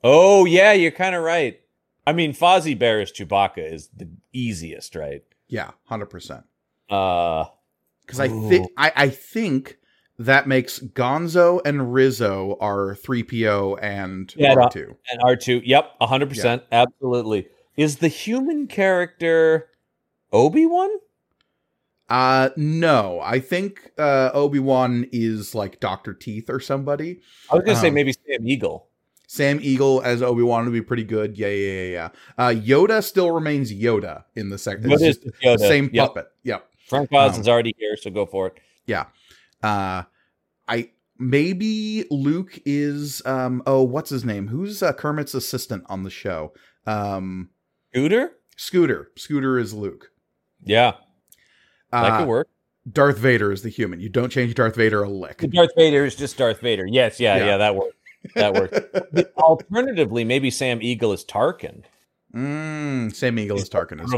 [0.04, 1.60] Oh yeah, you're kind of right.
[2.06, 5.24] I mean, Fozzie Bear as Chewbacca is the easiest, right?
[5.48, 6.44] Yeah, hundred percent.
[6.90, 7.46] Uh,
[8.06, 9.78] Because I think I, I think
[10.20, 14.96] that makes Gonzo and Rizzo are three PO and Yeah, R two.
[15.10, 15.62] and R two.
[15.64, 17.48] Yep, hundred percent, absolutely.
[17.76, 19.70] Is the human character
[20.32, 20.90] Obi Wan?
[22.10, 27.22] Uh no, I think uh Obi Wan is like Doctor Teeth or somebody.
[27.52, 28.90] I was gonna say Um, maybe Sam Eagle.
[29.28, 31.38] Sam Eagle as Obi Wan would be pretty good.
[31.38, 32.10] Yeah, yeah, yeah, yeah.
[32.38, 34.90] Uh, Yoda still remains Yoda in the second.
[34.92, 35.60] What is Yoda?
[35.60, 36.08] same Yep.
[36.08, 36.28] puppet.
[36.44, 36.70] Yep.
[36.88, 38.54] Frank Oz um, is already here, so go for it.
[38.86, 39.06] Yeah.
[39.64, 40.04] Uh,
[40.68, 43.64] I maybe Luke is um.
[43.66, 44.50] Oh, what's his name?
[44.50, 46.54] Who's uh, Kermit's assistant on the show?
[46.86, 47.50] Um,
[47.94, 48.32] Scooter?
[48.58, 49.12] Scooter.
[49.18, 50.12] Scooter is Luke.
[50.64, 50.94] Yeah,
[51.92, 52.48] that Uh, could work.
[52.92, 54.00] Darth Vader is the human.
[54.00, 55.38] You don't change Darth Vader a lick.
[55.50, 56.86] Darth Vader is just Darth Vader.
[56.86, 57.46] Yes, yeah, Yeah.
[57.46, 57.96] yeah, that works.
[58.36, 58.80] That works.
[59.38, 61.84] Alternatively, maybe Sam Eagle is Tarkin.
[62.34, 64.04] mm, Sam Eagle is Tarkin.
[64.04, 64.14] Is,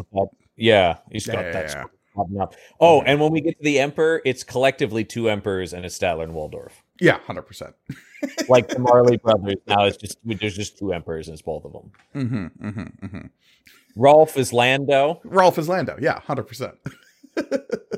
[0.56, 1.70] Yeah, he's got Yeah, that.
[1.72, 1.84] yeah,
[2.16, 2.56] popping up.
[2.80, 6.24] Oh, and when we get to the Emperor, it's collectively two Emperors and it's Statler
[6.24, 6.82] and Waldorf.
[7.00, 7.76] Yeah, hundred percent.
[8.50, 9.58] Like the Marley brothers.
[9.68, 11.92] Now it's just there's just two Emperors and it's both of them.
[12.16, 14.02] Mm-hmm, mm-hmm, mm-hmm.
[14.02, 15.22] Rowlf is Lando.
[15.24, 15.96] Rowlf is Lando.
[16.02, 16.74] Yeah, hundred percent.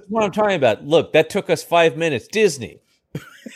[0.09, 0.85] What I'm talking about.
[0.85, 2.27] Look, that took us five minutes.
[2.27, 2.81] Disney.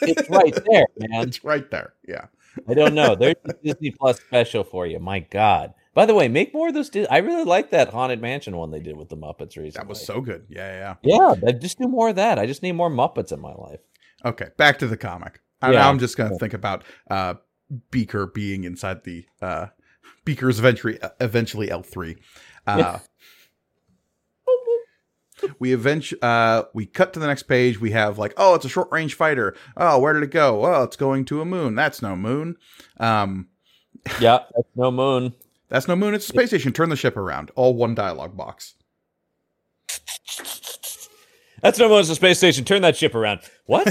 [0.02, 1.28] It's right there, man.
[1.28, 1.94] It's right there.
[2.08, 2.28] Yeah.
[2.68, 3.16] I don't know.
[3.16, 5.00] There's a Disney Plus special for you.
[5.00, 5.74] My God.
[5.94, 6.90] By the way, make more of those.
[7.10, 9.72] I really like that Haunted Mansion one they did with the Muppets recently.
[9.72, 10.46] That was so good.
[10.50, 11.36] Yeah, yeah.
[11.44, 12.40] Yeah, just do more of that.
[12.40, 13.82] I just need more Muppets in my life.
[14.26, 15.42] Okay, back to the comic.
[15.62, 15.80] And Yeah.
[15.82, 17.36] now I'm just gonna think about uh,
[17.92, 19.68] Beaker being inside the uh,
[20.26, 22.18] Beaker's eventually eventually L three.
[22.68, 23.00] Uh,
[25.58, 27.80] we eventually uh we cut to the next page.
[27.80, 29.56] We have like oh it's a short range fighter.
[29.76, 30.64] Oh where did it go?
[30.66, 31.74] Oh it's going to a moon.
[31.74, 32.58] That's no moon.
[33.00, 33.48] Um
[34.20, 35.34] yeah, that's no moon.
[35.70, 36.14] that's no moon.
[36.14, 36.74] It's a space station.
[36.74, 37.50] Turn the ship around.
[37.56, 38.76] All one dialogue box
[41.62, 42.00] That's no moon.
[42.00, 42.66] It's a space station.
[42.66, 43.42] Turn that ship around.
[43.66, 43.88] What?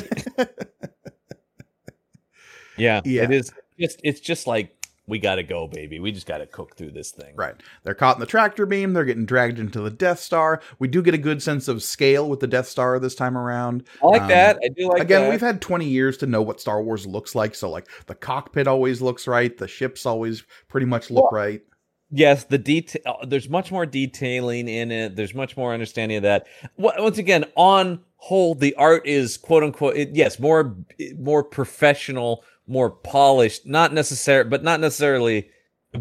[2.77, 3.25] yeah, Yeah.
[3.25, 3.53] it is.
[3.79, 5.99] It's it's just like we gotta go, baby.
[5.99, 7.35] We just gotta cook through this thing.
[7.35, 10.87] right they're caught in the tractor beam they're getting dragged into the death star we
[10.87, 14.07] do get a good sense of scale with the death star this time around I
[14.07, 14.59] like Um, that.
[14.63, 15.31] I do like again that.
[15.31, 18.67] we've had 20 years to know what star wars looks like so like the cockpit
[18.69, 21.63] always looks right the ships always pretty much look right
[22.11, 25.17] yes the detail there's much more detailing in it.
[25.17, 26.47] There's much more understanding of that.
[26.77, 30.77] Once again on whole the art is quote unquote it, yes more
[31.19, 35.49] more professional more polished not necessary but not necessarily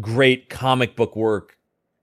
[0.00, 1.56] great comic book work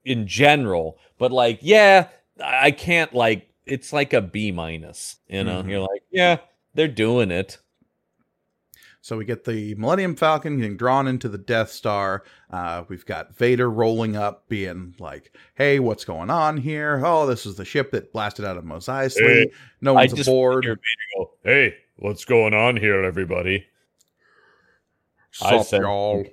[0.04, 0.98] in general.
[1.18, 2.08] But like yeah
[2.42, 5.62] i can't like it's like a b minus you know?
[5.62, 5.70] Mhm.
[5.70, 6.38] you're like yeah
[6.74, 7.58] they're doing it
[9.00, 12.24] So we get the Millennium Falcon getting drawn into the Death Star.
[12.50, 17.00] Uh, we've got Vader rolling up, being like, "Hey, what's going on here?
[17.04, 19.20] Oh, this is the ship that blasted out of Mos Eisley.
[19.20, 20.80] Hey, no I one's just aboard." figured
[21.16, 23.66] go, hey what's going on here everybody
[25.42, 26.24] I Sup, said- y'all?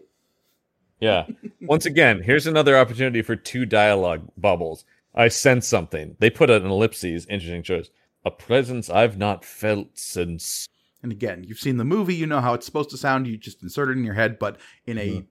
[1.00, 1.26] Yeah.
[1.62, 4.86] Once again, here's another opportunity for two dialogue bubbles.
[5.14, 6.16] I sense something.
[6.20, 7.26] They put an ellipses.
[7.28, 7.90] Interesting choice.
[8.24, 10.68] A presence I've not felt since.
[11.06, 13.28] And again, you've seen the movie, you know how it's supposed to sound.
[13.28, 15.26] You just insert it in your head, but in a Mhm.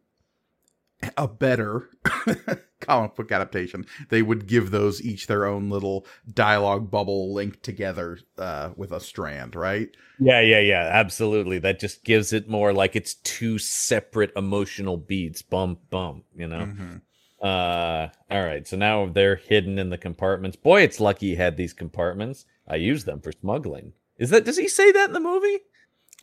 [1.17, 1.91] a better
[2.81, 8.19] comic book adaptation, they would give those each their own little dialogue bubble linked together
[8.39, 9.89] uh, with a strand, right?
[10.21, 10.89] Yeah, yeah, yeah.
[10.93, 11.59] Absolutely.
[11.59, 15.43] That just gives it more like it's two separate emotional beats.
[15.43, 16.25] Bump, bump.
[16.37, 16.67] You know.
[16.67, 17.01] Mhm.
[17.43, 18.09] Uh.
[18.31, 18.67] All right.
[18.69, 20.57] So now they're hidden in the compartments.
[20.57, 22.47] Boy, it's lucky he had these compartments.
[22.69, 23.93] I use them for smuggling.
[24.19, 24.45] Is that?
[24.45, 25.59] Does he say that in the movie?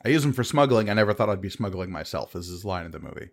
[0.04, 0.90] I use them for smuggling.
[0.90, 2.36] I never thought I'd be smuggling myself.
[2.36, 3.30] Is his line in the movie?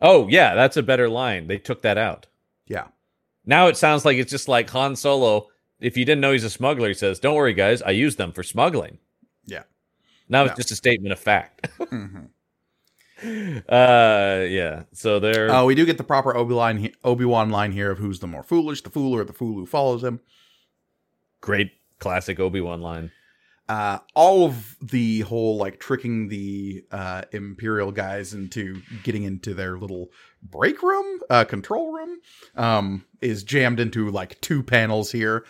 [0.00, 0.54] Oh, yeah.
[0.54, 1.48] That's a better line.
[1.48, 2.26] They took that out.
[2.66, 2.88] Yeah.
[3.44, 5.48] Now it sounds like it's just like Han Solo.
[5.80, 8.32] If you didn't know he's a smuggler, he says, "Don't worry, guys, I use them
[8.32, 8.98] for smuggling."
[9.46, 9.62] Yeah.
[10.28, 10.50] Now No.
[10.50, 11.68] it's just a statement of fact.
[13.20, 13.64] Mhm.
[13.68, 14.84] uh, yeah.
[14.92, 17.98] So they're Oh, we do get the proper Obi line, Obi Wan line here of
[17.98, 20.20] who's the more foolish, the fool or the fool who follows him.
[21.40, 23.10] great classic Obi Wan line.
[23.68, 29.76] uh, all of the whole like tricking the uh, imperial guys into getting into their
[29.78, 30.10] little
[30.42, 32.18] break room, uh, control room,
[32.56, 35.44] um, is jammed into like two panels here.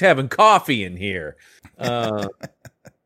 [0.00, 1.36] Having coffee in here.
[1.78, 2.26] Uh,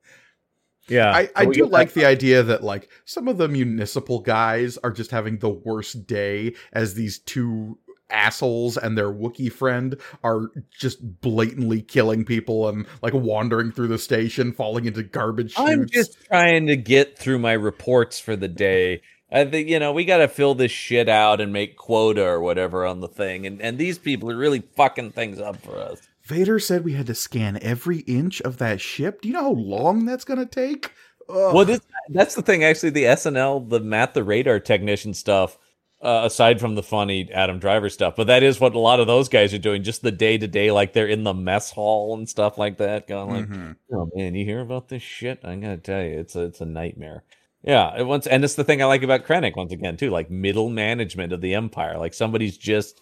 [0.88, 4.90] yeah, I, I do like the idea that like some of the municipal guys are
[4.90, 7.78] just having the worst day as these two
[8.10, 13.98] assholes and their Wookiee friend are just blatantly killing people and like wandering through the
[13.98, 15.70] station, falling into garbage chutes.
[15.70, 19.02] I'm just trying to get through my reports for the day.
[19.30, 22.40] I think you know we got to fill this shit out and make quota or
[22.40, 26.00] whatever on the thing, and and these people are really fucking things up for us.
[26.22, 29.22] Vader said we had to scan every inch of that ship.
[29.22, 30.92] Do you know how long that's going to take?
[31.28, 31.54] Ugh.
[31.54, 32.64] Well, this, that's the thing.
[32.64, 35.58] Actually, the SNL, the Matt the radar technician stuff,
[36.00, 39.06] uh, aside from the funny Adam Driver stuff, but that is what a lot of
[39.06, 39.82] those guys are doing.
[39.82, 43.06] Just the day to day, like they're in the mess hall and stuff like that.
[43.08, 43.76] Going like, Mhm.
[43.92, 45.40] oh man, you hear about this shit?
[45.42, 47.24] I'm gonna tell you, it's a it's a nightmare.
[47.64, 50.30] Yeah, it once, and it's the thing I like about Krennic once again too, like
[50.30, 51.98] middle management of the Empire.
[51.98, 53.00] Like somebody's just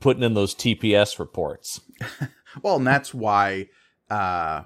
[0.00, 1.80] putting in those TPS reports.
[2.62, 3.66] Well, and that's why
[4.08, 4.62] uh,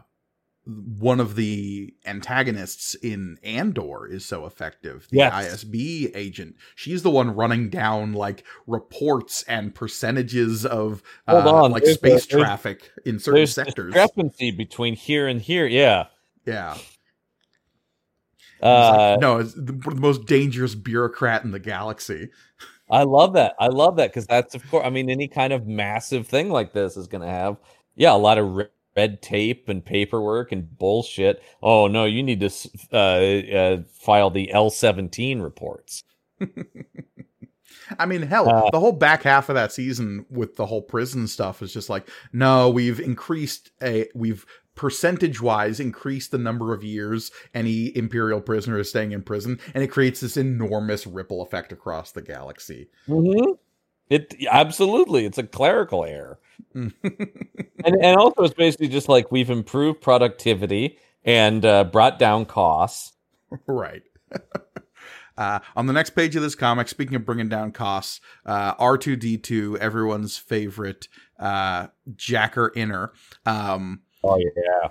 [0.69, 5.07] one of the antagonists in Andor is so effective.
[5.11, 5.65] The Yes.
[5.65, 6.57] ISB agent.
[6.77, 12.27] She's the one running down like reports and percentages of uh, on, like a- space
[12.27, 13.95] there's- traffic in certain There's sectors.
[13.95, 15.67] discrepancy between here and here.
[15.67, 16.09] Yeah.
[16.45, 16.77] Yeah.
[18.63, 22.29] Uh, like, no, it's the, the most dangerous bureaucrat in the galaxy.
[22.91, 23.55] I love that.
[23.61, 24.85] I love that because that's of course.
[24.85, 27.57] I mean, any kind of massive thing like this is going to have,
[27.97, 31.43] yeah, a lot of red tape and paperwork and bullshit.
[31.63, 32.51] Oh no, you need to
[32.93, 36.05] uh, uh, file the L seventeen reports.
[37.99, 41.27] I mean, hell, Uh, the whole back half of that season with the whole prison
[41.27, 46.85] stuff is just like, no, we've increased a, we've percentage wise increased the number of
[46.85, 51.73] years any imperial prisoner is staying in prison, and it creates this enormous ripple effect
[51.73, 52.89] across the galaxy.
[53.09, 53.53] Mm-hmm.
[54.11, 56.39] It absolutely, it's a clerical error,
[56.75, 56.93] and
[57.85, 63.13] and also it's basically just like we've improved productivity and uh, brought down costs.
[63.67, 64.03] right.
[65.37, 69.77] Uh, on the next page of this comic, speaking of bringing down costs, uh, R2D2,
[69.79, 71.07] everyone's favorite
[71.39, 73.13] uh, jacker inner.
[73.47, 74.89] Um, Oh yeah.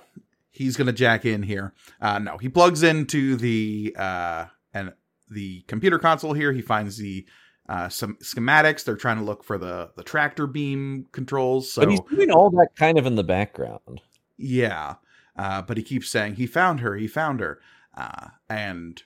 [0.51, 1.73] he's gonna jack in here.
[1.99, 4.93] Uh, no, he plugs into the uh, and
[5.29, 6.53] the computer console here.
[6.53, 7.25] He finds the
[7.69, 8.83] uh, some schematics.
[8.83, 11.71] They're trying to look for the the tractor beam controls.
[11.71, 14.01] So But he's doing all that kind of in the background.
[14.37, 14.95] yeah,
[15.37, 16.95] uh, but he keeps saying he found her.
[16.95, 17.59] He found her,
[17.95, 19.01] uh, and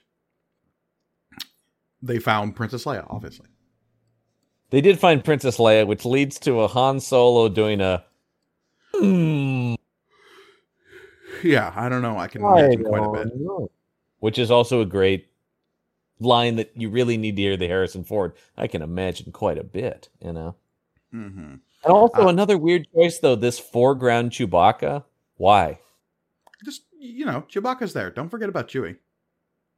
[2.02, 3.06] they found Princess Leia.
[3.10, 3.46] Obviously,
[4.70, 8.04] They did find Princess Leia, which leads to a Han Solo doing a.
[8.94, 9.74] Hmm,
[11.42, 11.72] yeah.
[11.74, 12.18] I don't know.
[12.18, 13.36] I can I imagine quite a bit.
[13.36, 13.70] know.
[14.20, 15.26] Which is also a great
[16.24, 18.32] line that you really need to hear the Harrison Ford.
[18.56, 20.56] I can imagine quite a bit, you know.
[21.10, 21.54] hmm
[21.84, 25.04] And also Uh, another weird choice though, this foreground Chewbacca.
[25.36, 25.80] Why?
[26.64, 28.10] Just you know, Chewbacca's there.
[28.10, 28.96] Don't forget about Chewie.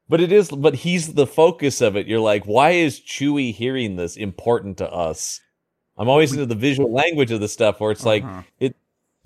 [0.08, 2.06] But it is but he's the focus of it.
[2.06, 5.40] You're like, why is Chewie hearing this important to us?
[5.96, 8.42] I'm always into the visual language of the stuff where it's like Uh-huh.
[8.60, 8.76] it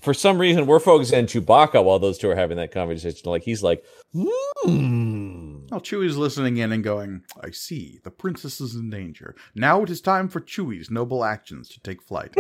[0.01, 3.31] for some reason we're focusing on Chewbacca while those two are having that conversation.
[3.31, 5.67] Like he's like, hmm.
[5.71, 9.35] Well, Chewie's listening in and going, I see, the princess is in danger.
[9.55, 12.35] Now it is time for Chewie's noble actions to take flight.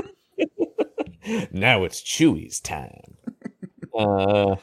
[1.53, 3.17] now it's Chewie's time.
[3.95, 4.57] uh,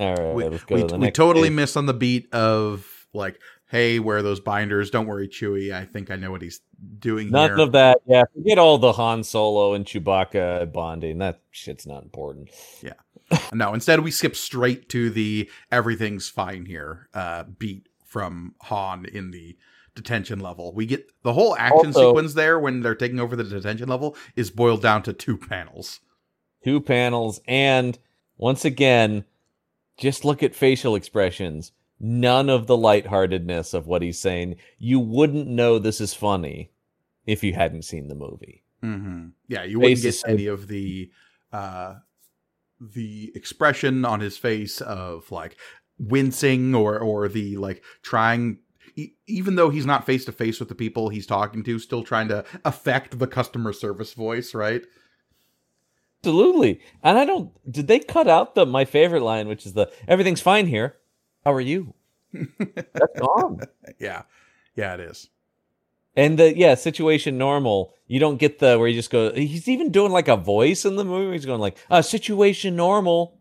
[0.00, 1.56] all right, we we, we totally page.
[1.56, 4.90] miss on the beat of, like, hey, where are those binders?
[4.90, 5.72] Don't worry, Chewie.
[5.72, 6.60] I think I know what he's
[6.98, 7.58] doing None here.
[7.60, 7.98] of that.
[8.06, 11.18] Yeah, forget all the Han Solo and Chewbacca bonding.
[11.18, 12.50] That shit's not important.
[12.82, 12.94] Yeah.
[13.52, 19.30] no, instead we skip straight to the everything's fine here uh, beat from Han in
[19.32, 19.56] the
[19.94, 20.72] detention level.
[20.72, 24.16] We get the whole action Also- sequence there when they're taking over the detention level
[24.36, 26.00] is boiled down to two panels.
[26.64, 27.98] Two panels, and
[28.36, 29.24] once again,
[29.96, 31.72] just look at facial expressions.
[32.00, 34.56] None of the lightheartedness of what he's saying.
[34.78, 36.70] You wouldn't know this is funny
[37.26, 38.62] if you hadn't seen the movie.
[38.80, 41.10] hmm Yeah, you wouldn't get any of the
[41.52, 41.96] uh
[42.80, 45.56] the expression on his face of like
[45.98, 48.58] wincing or or the like trying
[49.26, 52.28] even though he's not face to face with the people he's talking to still trying
[52.28, 54.82] to affect the customer service voice, right?
[56.22, 56.80] Absolutely.
[57.02, 57.50] And I don't.
[57.70, 60.96] Did they cut out the my favorite line, which is the "Everything's fine here.
[61.44, 61.94] How are you?"
[62.32, 63.60] That's gone.
[63.98, 64.22] Yeah.
[64.76, 65.28] Yeah, it is.
[66.14, 67.94] And the yeah, situation normal.
[68.06, 69.32] You don't get the where you just go.
[69.32, 71.32] He's even doing like a voice in the movie.
[71.32, 73.38] He's going like, uh, situation normal.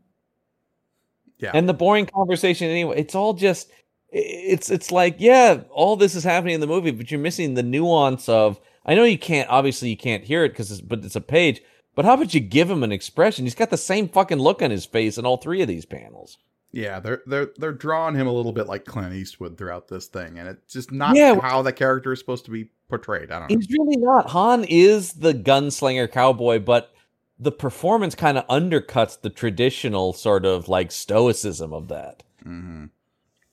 [1.40, 1.52] Yeah.
[1.54, 3.00] And the boring conversation anyway.
[3.00, 3.70] It's all just.
[4.10, 7.64] It's it's like yeah, all this is happening in the movie, but you're missing the
[7.64, 8.60] nuance of.
[8.86, 9.50] I know you can't.
[9.50, 11.62] Obviously, you can't hear it because it's but it's a page.
[11.94, 13.46] But how about you give him an expression?
[13.46, 16.38] He's got the same fucking look on his face in all three of these panels.
[16.72, 20.38] Yeah, they're they're they're drawing him a little bit like Clint Eastwood throughout this thing,
[20.38, 21.40] and it's just not Yeah.
[21.40, 23.32] how the character is supposed to be portrayed.
[23.32, 23.58] I don't know.
[23.58, 24.30] He's really not.
[24.30, 26.94] Han is the gunslinger cowboy, but
[27.40, 32.24] the performance kind of undercuts the traditional sort of like stoicism of that.
[32.44, 32.86] hmm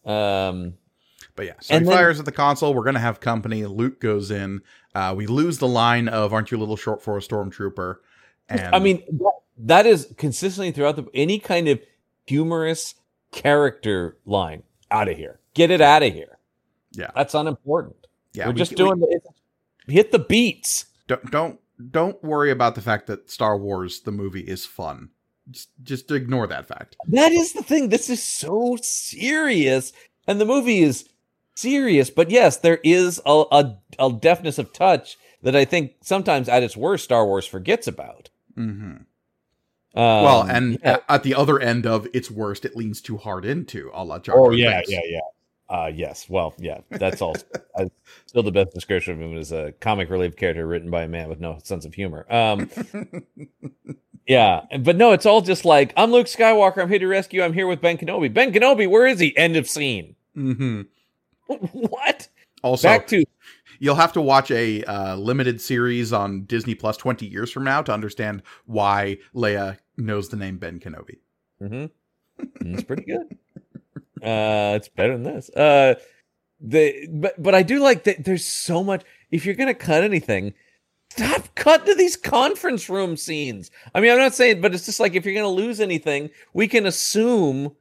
[0.05, 0.75] Um,
[1.37, 2.75] But yeah, so And he then- fires at the console.
[2.75, 3.65] We're gonna have company.
[3.65, 4.61] Luke goes in.
[4.95, 7.97] Uh, we lose the line of "Aren't you a little short for a stormtrooper?"
[8.49, 11.81] And I mean, that, that is consistently throughout the any kind of
[12.27, 12.95] humorous
[13.35, 14.63] character line.
[14.91, 16.39] Out of here, get it out of here.
[16.93, 18.07] yeah, That's unimportant.
[18.33, 18.47] yeah.
[18.47, 19.21] We're we- just we- doing the,
[19.89, 20.87] hit the beats.
[21.09, 25.09] don't don't don't worry about the fact that Star Wars the movie is fun.
[25.51, 26.97] Just just ignore that fact.
[27.09, 27.89] That is the thing.
[27.89, 29.93] This is so serious,
[30.29, 31.09] and the movie is
[31.55, 32.09] serious.
[32.11, 36.63] But yes, there is a, a, a deftness of touch that I think sometimes at
[36.63, 38.31] its worst, Star Wars forgets about.
[38.55, 38.95] hmm
[39.95, 40.99] Um, well, and yeah.
[41.09, 44.37] at, the other end of its worst, it leans too hard into a la Jar
[44.37, 44.91] oh yeah, Binks.
[44.91, 45.21] yeah, yeah.
[45.69, 46.29] Uh, yes.
[46.29, 46.81] Well, yeah.
[46.91, 47.37] That's all.
[47.75, 47.87] uh,
[48.27, 51.29] still the best description of him is a comic relief character written by a man
[51.29, 52.27] with no sense of humor.
[52.29, 52.69] Um,
[54.27, 56.83] yeah, but no, it's all just like I'm Luke Skywalker.
[56.83, 57.43] I'm here to rescue.
[57.43, 58.33] I'm here with Ben Kenobi.
[58.33, 59.37] Ben Kenobi, where is he?
[59.37, 60.17] End of scene.
[60.35, 60.83] hmm
[61.47, 62.29] what?
[62.63, 63.25] Also, Back to
[63.79, 67.83] You'll have to watch a uh, limited series on Disney Plus 20 years from now
[67.83, 71.19] to understand why Leia knows the name Ben Kenobi.
[71.63, 72.75] Mm-hmm.
[72.75, 73.39] It's pretty good.
[74.23, 75.51] Uh, it's better than this.
[75.51, 75.95] Uh,
[76.61, 78.25] the but but I do like that.
[78.25, 79.03] There's so much.
[79.31, 80.55] If you're gonna cut anything,
[81.11, 83.71] stop cutting to these conference room scenes.
[83.95, 86.67] I mean, I'm not saying, but it's just like if you're gonna lose anything, we
[86.69, 87.77] can assume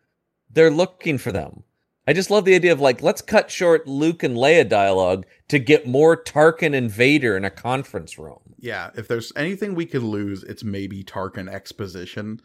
[0.51, 1.63] they're looking for them.
[2.05, 5.57] I just love the idea of like let's cut short Luke and Leia dialogue to
[5.59, 8.39] get more Tarkin and Vader in a conference room.
[8.59, 12.41] Yeah, if there's anything we could lose, it's maybe Tarkin exposition.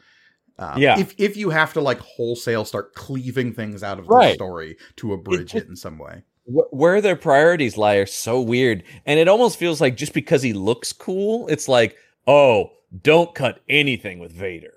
[0.58, 0.98] Um, Yeah.
[0.98, 5.12] If if you have to like wholesale start cleaving things out of the story to
[5.12, 6.22] abridge just- it in some way.
[6.46, 10.52] where their priorities lie are so weird, and it almost feels like just because he
[10.54, 11.94] looks cool, it's like,
[12.26, 12.70] oh,
[13.02, 14.72] don't cut anything with Vader.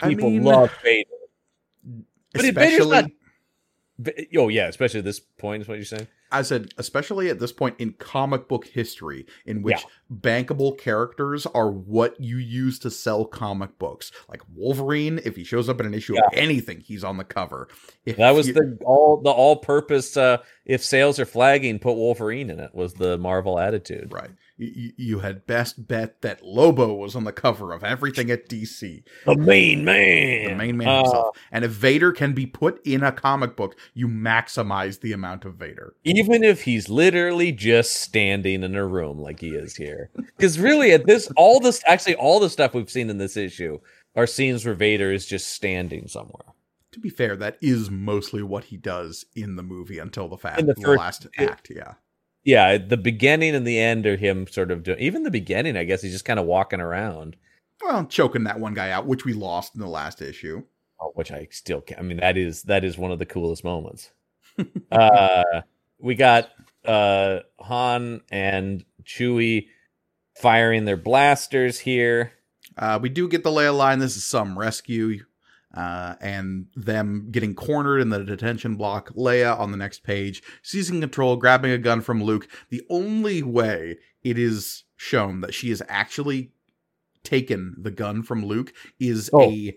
[0.00, 1.08] I People mean, love Vader.
[2.32, 3.10] But Vader's especially not-
[4.36, 6.08] Oh yeah, especially at this point is what you're saying.
[6.32, 11.70] I said, especially at this point in comic book history, in which bankable characters are
[11.70, 14.10] what you use to sell comic books.
[14.28, 17.68] Like Wolverine, if he shows up in an issue of anything, he's on the cover.
[18.04, 20.16] If That was you- the all the all purpose.
[20.16, 22.74] Uh, if sales are flagging, put Wolverine in it.
[22.74, 24.12] Was the Marvel attitude?
[24.12, 24.30] right.
[24.58, 29.02] You, you had best bet that Lobo was on the cover of everything at DC,
[29.26, 30.50] The main man.
[30.50, 31.36] the main man Uh, himself.
[31.50, 35.54] And if Vader can be put in a comic book, you maximize the amount of
[35.54, 35.94] Vader.
[36.24, 40.92] Even if he's literally just standing in a room like he is here, because really
[40.92, 43.78] at this, all this actually all the stuff we've seen in this issue
[44.14, 46.54] are scenes where Vader is just standing somewhere.
[46.92, 50.60] To be fair, that is mostly what he does in the movie until the fact
[50.60, 51.70] In the the, first- last act.
[51.74, 51.94] Yeah.
[52.44, 54.98] Yeah, the beginning and the end are him sort of doing.
[54.98, 57.36] Even the beginning, I guess he's just kind of walking around.
[57.80, 60.64] Well, choking that one guy out, which we lost in the last issue.
[61.00, 62.00] Oh, which I still can't.
[62.00, 64.10] I mean, that is that is one of the coolest moments.
[64.92, 65.42] uh,
[66.02, 66.50] we got
[66.84, 69.68] uh, Han and Chewie
[70.36, 72.32] firing their blasters here.
[72.76, 73.98] Uh, we do get the Leia line.
[73.98, 75.18] This is some rescue,
[75.74, 79.10] uh, and them getting cornered in the detention block.
[79.14, 82.48] Leia on the next page, seizing control, grabbing a gun from Luke.
[82.70, 86.52] The only way it is shown that she has actually
[87.24, 89.42] taken the gun from Luke is Oh.
[89.50, 89.76] a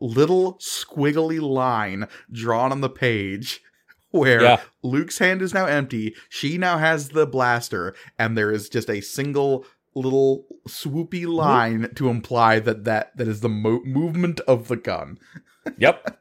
[0.00, 3.60] little squiggly line drawn on the page.
[4.22, 4.60] Where Yeah.
[4.82, 9.00] Luke's hand is now empty, she now has the blaster, and there is just a
[9.00, 14.76] single little swoopy line to imply that that, that is the mo- movement of the
[14.76, 15.18] gun.
[15.76, 16.18] Yep.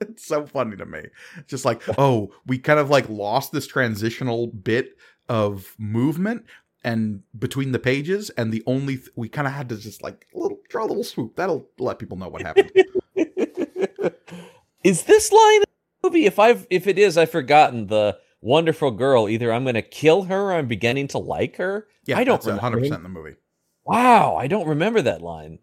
[0.00, 1.00] It's so funny to me.
[1.38, 4.96] It's just like, oh, we kind of like lost this transitional bit
[5.28, 6.44] of movement
[6.84, 10.28] and between the pages, and the only th- we kind of had to just like
[10.32, 11.34] little draw a little swoop.
[11.34, 12.70] That'll let people know what happened.
[14.84, 15.62] is this line
[16.08, 16.26] movie?
[16.26, 19.28] If I've if it is, I've forgotten the wonderful girl.
[19.28, 21.86] Either I'm going to kill her, or I'm beginning to like her.
[22.06, 22.60] Yeah, I don't remember.
[22.60, 23.36] hundred percent in the movie.
[23.84, 25.58] Wow, I don't remember that line.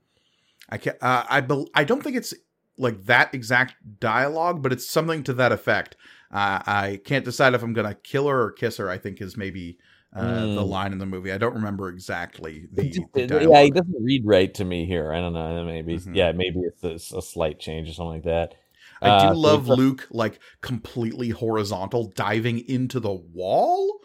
[0.70, 0.98] I can't.
[1.02, 2.34] Uh, I bel I don't think it's
[2.78, 5.96] like that exact dialogue, but it's something to that effect.
[6.32, 8.90] Uh, I can't decide if I'm gonna kill her or kiss her.
[8.90, 9.78] I think is maybe
[10.16, 10.70] uh, the Mm.
[10.70, 11.32] line in the movie.
[11.32, 13.52] I don't remember exactly the, the dialogue.
[13.54, 15.14] yeah, he doesn't read right to me here.
[15.14, 15.64] I don't know.
[15.66, 16.16] Maybe Mhm.
[16.16, 18.56] yeah, maybe it's a, it's a slight change or something like that.
[19.02, 24.00] I Uh, do so love Luke like completely horizontal diving into the wall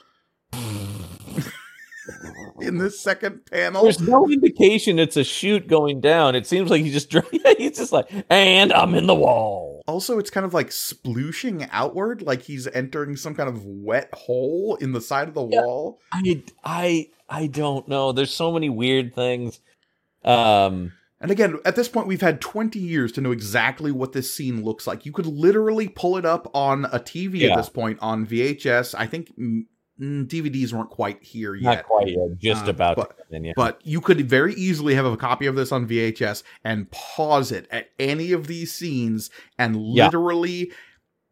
[2.60, 3.82] in this second panel.
[3.82, 6.34] There's no indication it's a shoot going down.
[6.34, 7.12] It seems like he just
[7.58, 9.82] he's just like, and I'm in the wall.
[9.86, 14.76] Also, it's kind of like splooshing outward, like he's entering some kind of wet hole
[14.80, 15.62] in the side of the Yeah.
[15.62, 16.00] wall.
[16.12, 18.12] I I I don't know.
[18.12, 19.60] There's so many weird things.
[20.24, 24.32] Um, And again, at this point, we've had 20 years to know exactly what this
[24.32, 25.04] scene looks like.
[25.04, 27.50] You could literally pull it up on a TV Yeah.
[27.52, 28.94] at this point on VHS.
[28.96, 29.64] I think mm,
[30.00, 31.62] DVDs weren't quite here yet.
[31.62, 32.38] not quite yet.
[32.38, 32.96] Just Uh, about.
[32.96, 33.52] but- in, yeah.
[33.54, 37.68] But you could very easily have a copy of this on VHS and pause it
[37.70, 40.08] at any of these scenes and Yeah.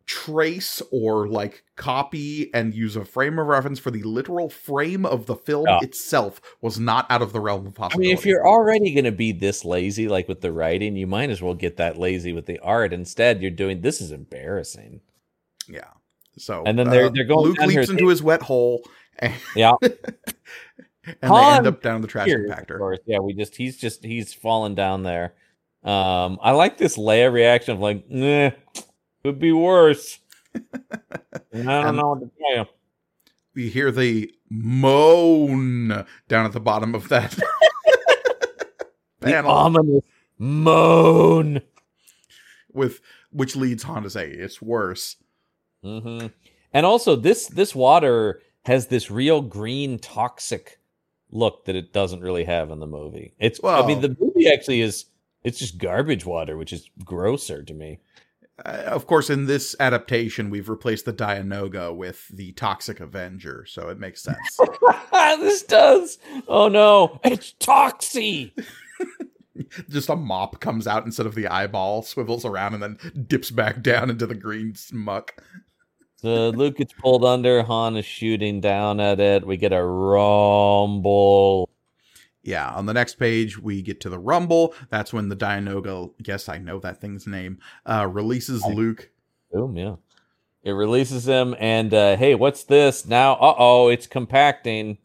[0.08, 5.26] Trace or like copy and use a frame of reference for the literal frame of
[5.26, 5.80] the film Yeah.
[5.82, 8.08] itself was not out of the realm of possibility.
[8.08, 11.06] I mean, if you're already going to be this lazy, like with the writing, you
[11.06, 12.94] might as well get that lazy with the art.
[12.94, 15.02] Instead, you're doing this is embarrassing.
[15.68, 15.84] yeah.
[16.38, 18.82] So And then they're- uh, they're going Luke leaps into his wet hole
[19.18, 19.72] and, Yeah.
[19.82, 22.78] and they end up down the trash Here, compactor.
[22.78, 22.98] course.
[23.06, 25.34] Yeah, we just he's just he's fallen down there.
[25.84, 28.50] Um, I like this Leia reaction of like, nah,
[29.28, 30.18] could be worse.
[31.52, 32.66] And I don't And- know what to tell you.
[33.54, 35.88] We hear the moan
[36.28, 37.32] down at the bottom of that
[39.20, 39.50] The panel.
[39.50, 40.02] ominous
[40.38, 41.60] moan.
[42.72, 43.00] with
[43.30, 45.16] which leads Han to say it's worse.
[45.82, 46.26] hmm
[46.72, 50.78] And also, this this water has this real green toxic
[51.30, 53.34] look that it doesn't really have in the movie.
[53.38, 55.06] It's well, I mean, the movie actually is
[55.42, 58.00] it's just garbage water, which is grosser to me.
[58.64, 63.88] Uh, of course, in this adaptation, we've replaced the Dianoga with the Toxic Avenger, so
[63.88, 64.58] it makes sense.
[65.12, 66.18] this does.
[66.48, 68.52] Oh no, it's Toxie.
[69.88, 73.82] Just a mop comes out instead of the eyeball, swivels around, and then dips back
[73.82, 75.42] down into the green muck.
[76.16, 77.62] So Luke gets pulled under.
[77.62, 79.46] Han is shooting down at it.
[79.46, 81.70] We get a rumble.
[82.48, 84.74] Yeah, on the next page, we get to the Rumble.
[84.88, 89.10] That's when the Dianoga, yes, I know that thing's name, uh, releases Luke.
[89.52, 89.96] Boom, yeah.
[90.62, 93.34] It releases him, and uh, hey, what's this now?
[93.34, 94.96] Uh oh, it's compacting.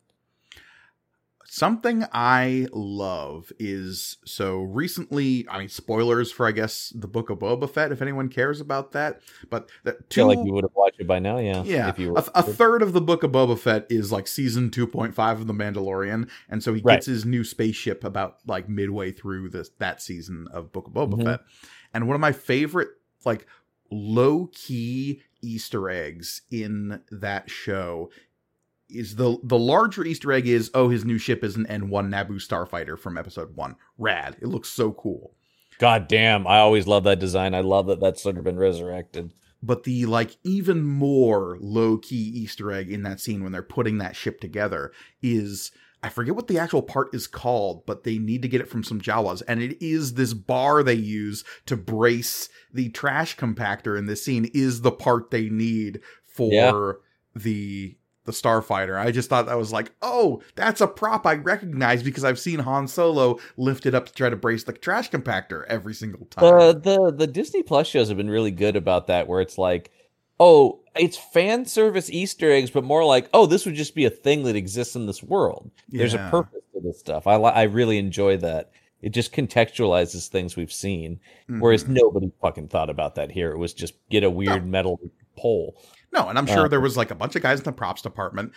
[1.45, 5.45] Something I love is so recently.
[5.49, 8.91] I mean, spoilers for I guess the Book of Boba Fett, if anyone cares about
[8.93, 9.21] that.
[9.49, 11.63] But the I feel like you would have watched it by now, yeah.
[11.63, 14.69] yeah, If you a, a third of the Book of Boba Fett is like season
[14.71, 16.95] two point five of the Mandalorian, and so he Right.
[16.95, 21.13] gets his new spaceship about like midway through this that season of Book of Boba
[21.15, 21.23] Mhm.
[21.25, 21.39] Fett.
[21.93, 22.89] And one of my favorite
[23.25, 23.45] like
[23.91, 28.09] low key Easter eggs in that show
[28.93, 32.35] is the the larger Easter egg is oh his new ship is an N1 Naboo
[32.45, 33.75] starfighter from episode 1.
[33.97, 34.37] Rad.
[34.41, 35.33] It looks so cool.
[35.79, 37.53] God damn, I always love that design.
[37.55, 39.33] I love that that's sort of been resurrected.
[39.61, 43.97] But the like even more low key Easter egg in that scene when they're putting
[43.99, 44.91] that ship together
[45.21, 45.71] is
[46.03, 48.83] I forget what the actual part is called, but they need to get it from
[48.83, 54.05] some Jawas, and it is this bar they use to brace the trash compactor in
[54.05, 57.41] this scene is the part they need for Yeah.
[57.41, 58.97] the the starfighter.
[58.97, 62.59] I just thought that was like, oh, that's a prop I recognize because I've seen
[62.59, 66.43] Han Solo lift it up to try to brace the trash compactor every single time.
[66.43, 69.91] The the the Disney Plus shows have been really good about that, where it's like,
[70.39, 74.09] oh, it's fan service Easter eggs, but more like, oh, this would just be a
[74.09, 75.71] thing that exists in this world.
[75.89, 77.27] There's a purpose to this stuff.
[77.27, 78.71] I li- I really enjoy that.
[79.01, 81.89] It just contextualizes things we've seen, whereas Mhm.
[81.89, 83.51] nobody fucking thought about that here.
[83.51, 84.97] It was just get a weird metal
[85.35, 85.75] pole.
[86.13, 88.01] No, and I'm sure Uh, there was like a bunch of guys in the props
[88.03, 88.53] department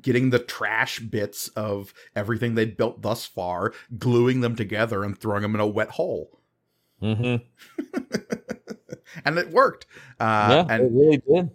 [0.00, 5.42] getting the trash bits of everything they'd built thus far, gluing them together and throwing
[5.42, 6.40] them in a wet hole.
[7.00, 7.36] hmm
[9.24, 9.86] and it worked.
[10.18, 11.50] Uh, yeah, and it really did.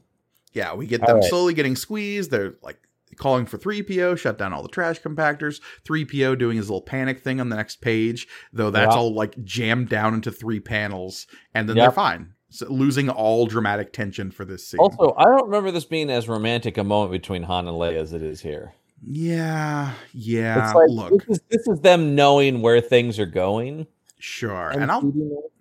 [0.54, 1.24] yeah, we get All them right.
[1.30, 2.32] slowly getting squeezed.
[2.32, 2.78] They're like
[3.18, 5.62] calling for 3PO, shut down all the trash compactors.
[5.86, 9.90] 3PO doing his little panic thing on the next page, though that's all like jammed
[9.90, 12.34] down into three panels, and then they're fine.
[12.54, 14.80] So losing all dramatic tension for this scene.
[14.80, 18.14] Also, I don't remember this being as romantic a moment between Han and Leia as
[18.14, 18.76] it is here.
[19.02, 20.72] yeah, yeah.
[20.72, 23.88] like look, this is this is them knowing where things are going.
[24.20, 25.52] sure, and I'll it.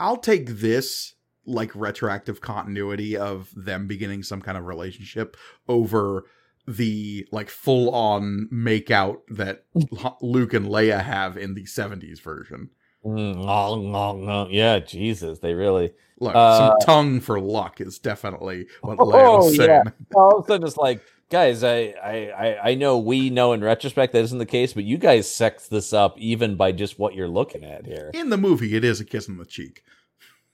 [0.00, 1.14] I'll take this
[1.46, 5.36] like retroactive continuity of them beginning some kind of relationship
[5.68, 6.24] over
[6.66, 9.66] the like full on make out that
[10.20, 12.70] Luke and Leia have in the 70s version.
[13.04, 14.48] Mm.
[14.52, 15.92] Yeah, Jesus, they really.
[16.18, 19.68] Look, Uh, some tongue for luck is definitely what Oh, Leia saying.
[19.70, 19.82] yeah.
[20.14, 23.62] All of a sudden, it's like, guys, I, I, I, I know we know in
[23.64, 27.14] retrospect that isn't the case, but you guys sex this up even by just what
[27.14, 28.10] you're looking at here.
[28.12, 29.82] In the movie, it is a kiss on the cheek.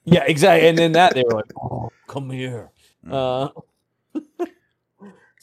[0.05, 0.69] Yeah, exactly.
[0.69, 2.69] And in that, they were like, "Oh, come here."
[3.11, 3.49] Uh,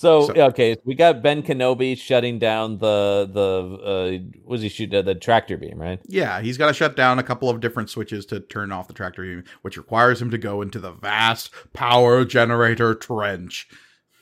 [0.04, 4.90] so, So- okay, we got Ben Kenobi shutting down the the uh, was he shoot
[4.90, 6.00] the tractor beam, right?
[6.06, 8.94] Yeah, he's got to shut down a couple of different switches to turn off the
[8.94, 13.66] tractor beam, which requires him to go into the vast power generator trench.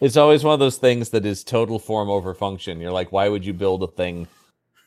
[0.00, 2.80] It's always one of those things that is total form over function.
[2.80, 4.26] You're like, why would you build a thing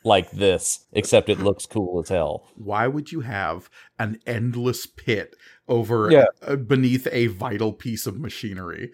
[0.04, 2.48] like this except it looks cool as hell?
[2.58, 5.36] why would you have an endless pit
[5.68, 6.26] over Yeah.
[6.46, 8.92] uh, beneath a vital piece of machinery?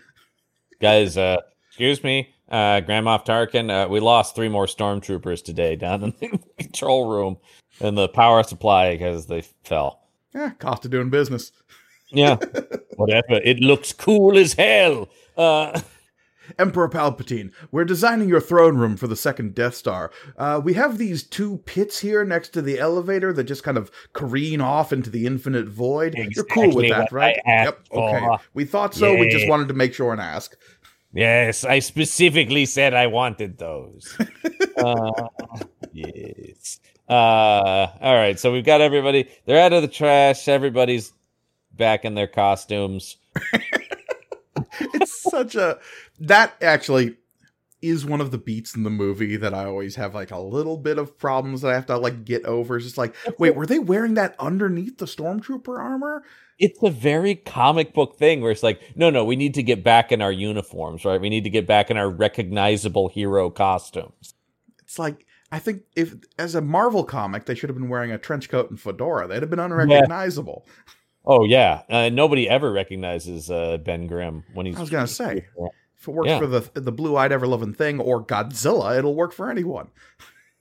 [0.80, 1.38] Guys, uh,
[1.82, 6.14] excuse me, uh, Grand Moff Tarkin, uh, we lost three more stormtroopers today down in
[6.20, 7.38] the control room
[7.80, 10.00] and the power supply because they fell.
[10.36, 11.52] Yeah, cost of doing business.
[12.12, 12.36] Yeah,
[12.98, 13.42] whatever.
[13.44, 15.10] It looks cool as hell.
[15.36, 15.82] Uh,
[16.60, 20.12] Emperor Palpatine, we're designing your throne room for the second Death Star.
[20.38, 23.90] Uh, we have these two pits here next to the elevator that just kind of
[24.14, 26.14] careen off into the infinite void.
[26.16, 27.40] You're cool with that, right?
[27.46, 27.88] Yep.
[27.92, 28.28] Okay.
[28.54, 29.18] We thought so.
[29.18, 30.56] We just wanted to make sure and ask.
[31.14, 34.18] Yes, I specifically said I wanted those.
[34.78, 35.28] uh,
[35.94, 36.80] yes.
[37.10, 38.40] Uh, all right.
[38.40, 39.30] So we've got everybody.
[39.46, 40.48] They're out of the trash.
[40.48, 41.12] Everybody's
[41.74, 43.18] back in their costumes.
[44.80, 45.80] it's such a
[46.20, 47.18] that actually
[47.82, 50.78] is one of the beats in the movie that I always have like a little
[50.78, 52.78] bit of problems that I have to like get over.
[52.78, 56.24] It's just like, wait, were they wearing that underneath the stormtrooper armor?
[56.62, 59.84] It's a very comic book thing where it's like, no, no, we need to get
[59.84, 61.20] back in our uniforms, right?
[61.20, 64.36] We need to get back in our recognizable hero costumes.
[64.80, 68.18] It's like I think if as a Marvel comic, they should have been wearing a
[68.18, 69.28] trench coat and fedora.
[69.28, 70.66] They'd have been unrecognizable.
[71.26, 74.78] Oh yeah, uh, nobody ever recognizes uh, Ben Grimm when he's.
[74.78, 75.46] I was gonna say.
[76.00, 76.40] If it works Yeah.
[76.40, 79.90] for the the blue eyed ever loving thing or Godzilla, it'll work for anyone.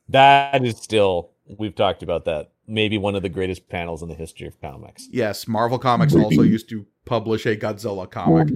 [0.08, 2.52] That is still we've talked about that.
[2.66, 5.08] Maybe one of the greatest panels in the history of comics.
[5.10, 8.48] Yes, Marvel Comics also used to publish a Godzilla comic.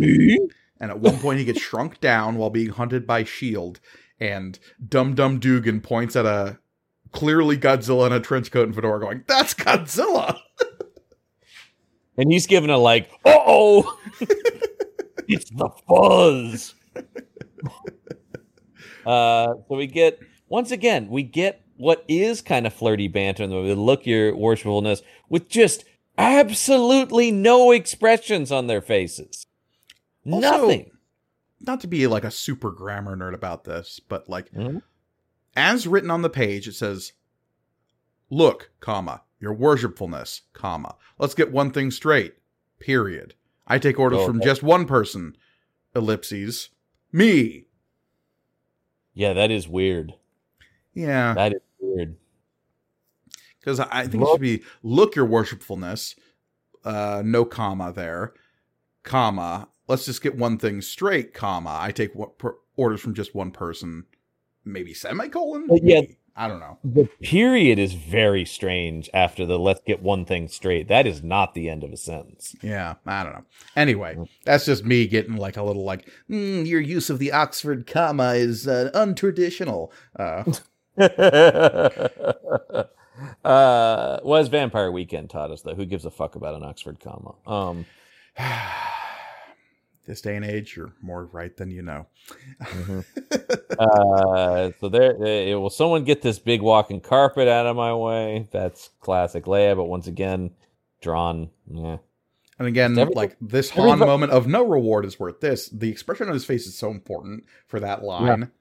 [0.81, 3.81] And at one point, he gets shrunk down while being hunted by Shield.
[4.21, 6.59] And Dum Dum Dugan points at a
[7.13, 10.39] clearly Godzilla in a trench coat and fedora, going, "That's Godzilla."
[12.17, 13.99] And he's given a like, uh oh.
[15.29, 16.75] it's the fuzz.
[19.07, 23.51] uh, so we get once again we get what is kind of flirty banter in
[23.51, 23.75] the movie.
[23.75, 25.85] Look your worshipfulness with just
[26.17, 29.47] absolutely no expressions on their faces.
[30.31, 30.91] Also, Nothing.
[31.61, 34.83] Not to be like a super grammar nerd about this, but like Mhm.
[35.57, 37.13] as written on the page, it says,
[38.31, 40.97] "Look, comma your worshipfulness, comma.
[41.19, 42.35] Let's get one thing straight.
[42.81, 43.35] Period.
[43.67, 45.37] I take orders Oh, from just one person.
[45.95, 46.71] Ellipses.
[47.13, 47.67] Me.
[49.13, 50.15] Yeah, that is weird.
[50.95, 52.17] Yeah, That is weird.
[53.61, 56.15] because I think it Look- should be look your worshipfulness.
[56.85, 58.35] Uh, no comma there,
[59.03, 59.69] comma.
[59.89, 61.79] Let's just get one thing straight, comma.
[61.81, 64.05] I take what per- orders from just one person.
[64.65, 65.67] Maybe semicolon.
[65.69, 66.03] But yeah.
[66.37, 66.79] I don't know.
[66.83, 70.89] The period is very strange after the let's get one thing straight.
[70.89, 72.57] That is not the end of a sentence.
[72.61, 73.45] Yeah, I don't know.
[73.77, 77.87] Anyway, that's just me getting like a little like "Mm, your use of the Oxford
[77.87, 79.93] comma is uh, untraditional.
[80.19, 80.43] Uh,
[83.45, 85.75] uh was Vampire Weekend taught us though.
[85.75, 87.35] Who gives a fuck about an Oxford comma?
[87.47, 87.87] Um
[90.07, 92.07] this day and age, you're more right than you know.
[92.63, 93.05] mhm.
[93.79, 98.49] uh so there uh, will someone get this big walking carpet out of my way?
[98.53, 100.51] That's classic Leia, but once again,
[101.01, 101.51] drawn.
[101.69, 101.99] Yeah.
[102.59, 105.69] And again, like this Han moment of no reward is worth this.
[105.71, 108.53] The expression on his face is so important for that line.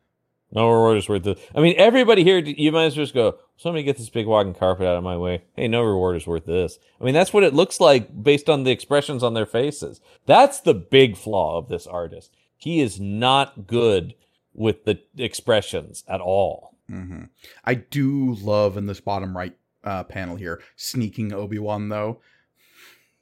[0.54, 1.40] No reward is worth it.
[1.56, 4.54] I mean, everybody here, you might as well just go, somebody get this big walking
[4.54, 5.44] carpet out of my way.
[5.56, 6.78] Hey, no reward is worth this.
[7.02, 10.00] I mean, that's what it looks like based on the expressions on their faces.
[10.28, 12.32] That's the big flaw of this artist.
[12.56, 14.14] He is not good
[14.54, 16.76] with the expressions at all.
[16.88, 17.24] hmm
[17.66, 22.22] I do love in this bottom right uh, panel here sneaking Obi Wan though.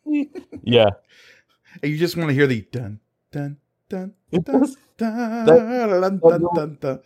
[0.64, 0.90] Yeah.
[1.82, 3.00] And you just want to hear the dun
[3.32, 3.58] dun
[3.90, 4.78] dun dun does.
[4.98, 7.00] dun dun dun dun dun.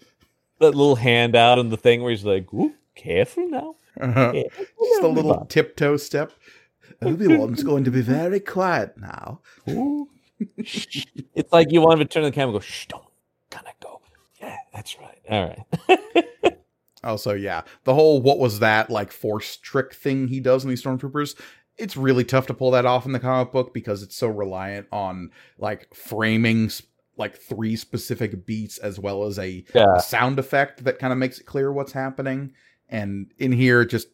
[0.59, 3.75] That little hand out and the thing where he's like, Ooh, careful now.
[3.99, 4.31] Uh-huh.
[4.31, 6.31] Careful Just a little everybody." tiptoe step.
[7.01, 9.41] Obi Wan's going to be very quiet now.
[9.69, 10.09] Ooh.
[10.57, 13.03] it's like you want him to turn to the camera and go, shh, don't
[13.49, 14.01] gonna go.
[14.41, 15.21] Yeah, that's right.
[15.29, 16.25] All right.
[17.05, 20.83] Also, yeah, the whole what was that like force trick thing he does in these
[20.83, 21.39] stormtroopers.
[21.77, 24.87] It's really tough to pull that off in the comic book because it's so reliant
[24.91, 25.29] on
[25.59, 26.71] like framing
[27.17, 29.95] like three specific beats as well as a, Yeah.
[29.97, 32.53] a sound effect that kind of makes it clear what's happening.
[32.89, 34.07] And in here, just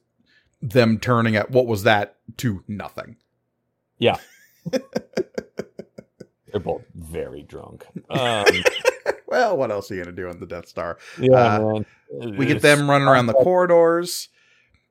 [0.62, 3.18] them turning at what was that to nothing.
[3.98, 4.18] Yeah.
[4.72, 7.86] They're both very drunk.
[8.10, 8.46] Um,
[9.28, 10.98] Well, what else are you gonna do on the Death Star?
[11.18, 11.60] yeah, Uh,
[12.12, 12.38] man.
[12.38, 14.28] We get them running around the corridors.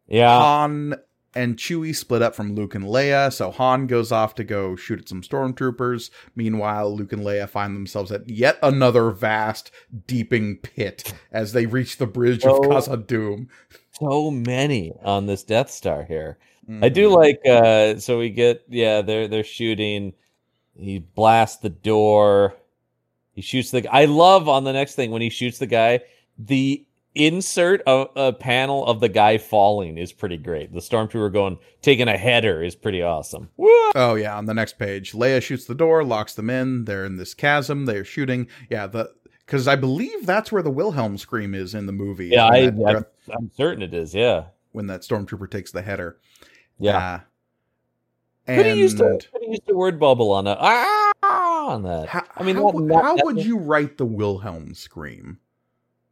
[0.09, 0.95] Yeah, Han
[1.35, 5.01] and Chewie split up from Luke and Leia, so Han goes off to go shoot
[5.01, 6.11] at some stormtroopers.
[6.35, 9.71] Meanwhile, Luke and Leia find themselves at yet another vast,
[10.07, 12.61] deeping pit as they reach the bridge of Oh.
[12.63, 13.47] Khazad-dûm.
[13.93, 16.39] so many on this Death Star here.
[16.83, 17.41] I do like.
[17.47, 18.63] uh So we get.
[18.69, 20.13] Yeah, they're they're shooting.
[20.79, 22.55] He blasts the door.
[23.33, 23.89] He shoots the.
[23.89, 26.01] I love on the next thing when he shoots the guy.
[26.39, 30.73] The insert of a panel of the guy falling is pretty great.
[30.73, 33.51] The stormtrooper going taking a header is pretty awesome.
[33.57, 33.69] Woo!
[33.95, 36.85] Oh yeah, on the next page, Leia shoots the door, locks them in.
[36.85, 37.87] They're in this chasm.
[37.87, 38.49] They're shooting.
[38.69, 39.13] Yeah, the
[39.45, 42.29] because I believe that's where the Wilhelm scream is in the movie.
[42.29, 44.15] Yeah, I, that, I'm certain it is.
[44.15, 46.19] Yeah, when that stormtrooper takes the header.
[46.79, 47.21] yeah.
[48.49, 50.59] Uh, used a and could have used a word bubble on that.
[50.61, 51.13] Ah,
[51.71, 52.09] on that.
[52.09, 55.39] how, I mean, how, not- how not- would you write the Wilhelm scream?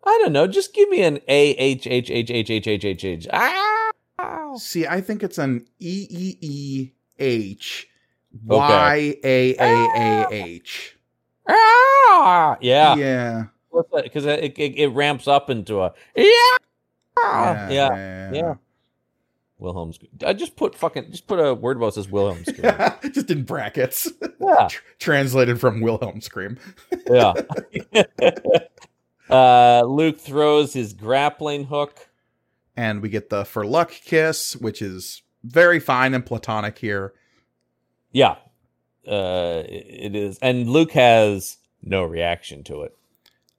[0.08, 0.46] I don't know.
[0.46, 3.26] Just give me an A H H H H H H H H.
[3.30, 4.54] Ah.
[4.56, 7.88] See, I think it's an E E E H
[8.46, 10.96] Y A A A H.
[11.46, 12.56] Ah.
[12.60, 12.96] Yeah.
[12.96, 13.44] Yeah.
[13.94, 16.24] Because it, it it ramps up into a yeah.
[17.18, 17.70] Yeah.
[17.70, 18.32] Yeah.
[18.32, 18.54] yeah.
[19.58, 20.10] Wilhelm scream.
[20.24, 22.72] I just put fucking just put a word about says Wilhelm scream.
[23.12, 24.10] Just in brackets.
[24.40, 24.68] yeah.
[24.68, 26.58] Tr- Translated from Wilhelm scream.
[27.10, 27.34] Yeah.
[29.30, 32.08] uh, Luke throws his grappling hook.
[32.76, 37.12] And we get the for luck kiss, which is very fine and platonic here.
[38.12, 38.36] Yeah.
[39.06, 42.96] Uh, it is, and Luke has no reaction to it.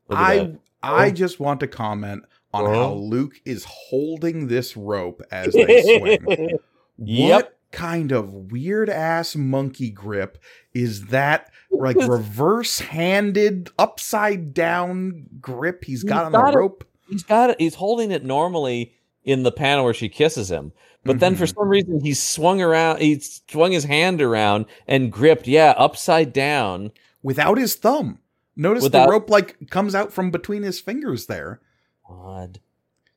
[0.09, 0.59] I that.
[0.81, 2.73] I just want to comment on Oh.
[2.73, 6.57] how Luke is holding this rope as they swing.
[7.01, 7.58] Yep.
[7.71, 10.37] Kind of weird ass monkey grip
[10.73, 11.51] is that?
[11.71, 16.61] Like reverse handed, upside down grip he's got He's on got the it.
[16.61, 16.83] rope.
[17.07, 17.59] he's got it.
[17.61, 18.93] He's holding it normally
[19.23, 20.71] in the panel where she kisses him,
[21.03, 21.55] but then for Mhm.
[21.55, 22.99] some reason he's swung around.
[23.01, 25.47] He swung his hand around and gripped.
[25.47, 26.91] Yeah, upside down
[27.21, 28.19] without his thumb.
[28.55, 31.61] Notice Without- the rope like comes out from between his fingers there.
[32.09, 32.59] Odd.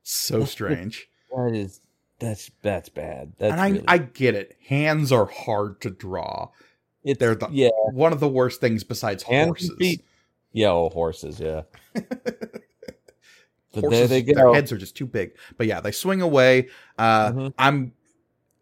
[0.03, 1.09] So strange.
[1.35, 1.81] That is
[2.23, 3.33] that's that's bad.
[3.39, 4.57] That's and I really, I get it.
[4.68, 6.49] Hands are hard to draw.
[7.05, 9.73] it's, they're the- yeah, One of the worst things besides hands horses.
[9.79, 10.05] feet.
[10.53, 11.41] Yeah, oh, horses.
[11.41, 11.62] Yeah.
[13.75, 15.33] But Horses, there they Their heads are just too big.
[15.57, 16.68] But yeah, they swing away.
[16.99, 17.55] Uh, Mhm.
[17.59, 17.93] I'm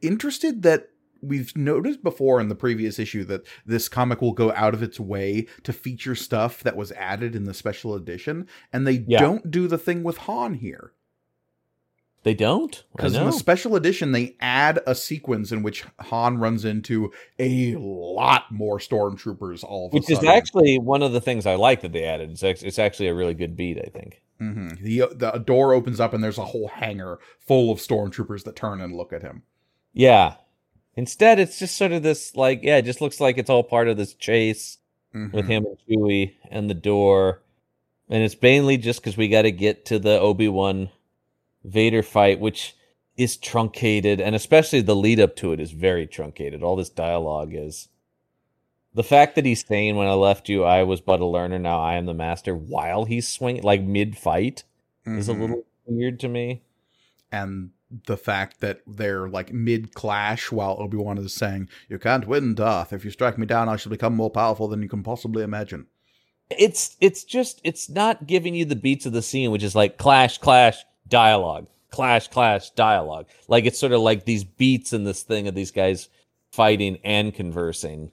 [0.01, 0.91] interested that
[1.21, 5.01] we've noticed before in the previous issue that this comic will go out of its
[5.01, 9.19] way to feature stuff that was added in the special edition, and they Yeah.
[9.19, 10.93] don't do the thing with Han here.
[12.23, 12.85] They don't.
[12.95, 17.75] Because in the special edition, they add a sequence in which Han runs into a
[17.77, 21.81] lot more stormtroopers all of a Which is actually one of the things I like
[21.81, 22.31] that they added.
[22.31, 24.21] It's, it's actually a really good beat, I think.
[24.39, 28.55] hmm The the door opens up and there's a whole hangar full of stormtroopers that
[28.57, 29.43] turn and look at him.
[29.95, 30.35] Yeah.
[30.97, 33.89] Instead, it's just sort of this like, yeah, it just looks like it's all part
[33.89, 34.77] of this chase
[35.15, 35.33] Mhm.
[35.33, 37.41] with him and Chewie and the door,
[38.09, 40.91] and it's mainly just because we got to get to the Obi Wan
[41.65, 42.75] Vader fight, which
[43.17, 46.63] is truncated, and especially the lead up to it is very truncated.
[46.63, 47.89] All this dialogue is.
[48.95, 51.59] The fact that he's saying, "When I left you, I was but a learner.
[51.59, 54.65] Now I am the master," while he's swinging, like mid fight,
[55.07, 55.41] is a Mhm.
[55.41, 56.63] little weird to me.
[57.33, 57.71] and
[58.07, 62.55] the fact that they're like mid clash while Obi Wan is saying, "You can't win,
[62.55, 62.93] Darth.
[62.93, 65.87] If you strike me down, I shall become more powerful than you can possibly imagine."
[66.59, 69.97] it's it's just it's not giving you the beats of the scene which is like
[69.99, 75.23] clash clash dialogue clash clash dialogue like it's sort of like these beats in this
[75.23, 76.09] thing of these guys
[76.53, 78.11] fighting and conversing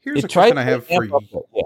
[0.00, 1.18] Here's a question I have for you.
[1.54, 1.62] yeah.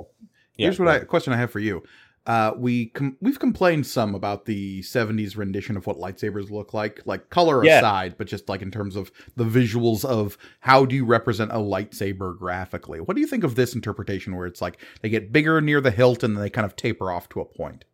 [0.57, 1.83] Yeah, Here's what go I question I have for you.
[2.27, 7.01] Uh, we com- we've complained some about the '70s rendition of what lightsabers look like,
[7.07, 7.79] like color Yeah.
[7.79, 11.57] aside, but just like in terms of the visuals of how do you represent a
[11.57, 13.01] lightsaber graphically.
[13.01, 15.91] What do you think of this interpretation, where it's like they get bigger near the
[15.91, 17.85] hilt and then they kind of taper off to a point?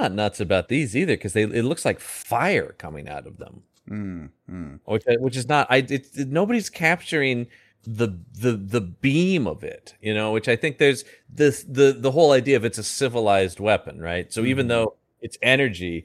[0.00, 3.62] Not nuts about these either because they it looks like fire coming out of them
[3.90, 4.78] Mm, mm.
[4.84, 7.46] which which is not I it, it- nobody's capturing
[7.84, 12.10] the the the beam of it, you know, which I think there's this the the
[12.10, 14.30] whole idea of it's a civilized weapon, right?
[14.30, 14.68] So even Mhm.
[14.68, 16.04] though it's energy,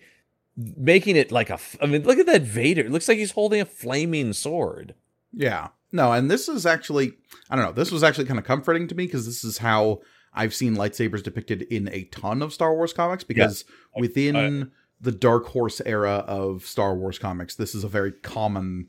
[0.56, 1.60] making it like a.
[1.82, 2.84] I mean, look at that Vader.
[2.86, 4.94] It looks like he's holding a flaming sword.
[5.34, 5.70] Yeah.
[5.92, 7.12] No, and this is actually
[7.50, 10.00] I don't know, this was actually kind of comforting to me because this is how
[10.34, 13.66] I've seen lightsabers depicted in a ton of Star Wars comics because
[13.96, 14.72] I- within
[15.02, 18.88] the Dark Horse era of Star Wars comics, this is a very common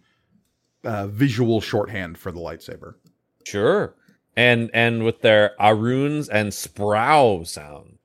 [0.84, 2.95] uh, visual shorthand for the lightsaber.
[3.45, 3.95] Sure.
[4.36, 7.99] And and with their aruns and sprow sound.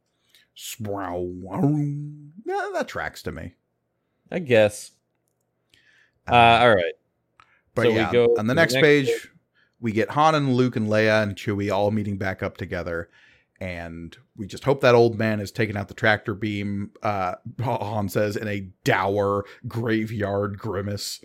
[0.55, 2.29] Sprow.
[2.45, 3.53] Yeah, that tracks to me.
[4.31, 4.91] I guess.
[6.29, 6.93] Uh, all right.
[7.75, 9.29] But So we yeah, go on the to the next next page, page.
[9.79, 13.09] we get Han and Luke and Leia and Chewie all meeting back up together.
[13.61, 18.07] And we just hope that old man is taking out the tractor beam, uh, Han
[18.07, 21.23] says, in a dour graveyard grimace.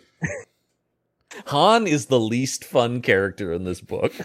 [1.47, 4.13] Han is the least fun character in this book.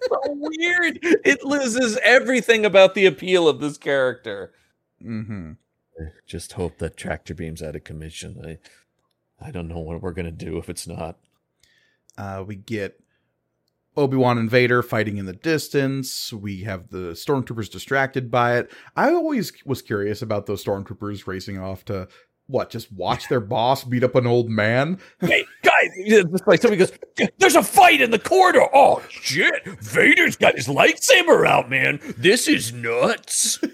[0.00, 0.98] It's so weird.
[1.02, 4.52] It loses everything about the appeal of this character.
[5.04, 5.52] Mm-hmm.
[6.26, 8.40] Just hope that tractor beam's out of commission.
[9.42, 11.18] I I don't know what we're gonna do if it's not.
[12.16, 13.00] Uh, we get
[13.96, 16.32] Obi Wan and Vader fighting in the distance.
[16.32, 18.70] We have the stormtroopers distracted by it.
[18.96, 22.08] I always was curious about those stormtroopers racing off to
[22.46, 22.70] what?
[22.70, 24.98] Just watch their boss beat up an old man.
[25.20, 26.92] Hey, guys, it's like somebody goes,
[27.38, 28.66] There's a fight in the corridor.
[28.72, 32.00] Oh shit, Vader's got his lightsaber out, man.
[32.16, 33.58] This is nuts.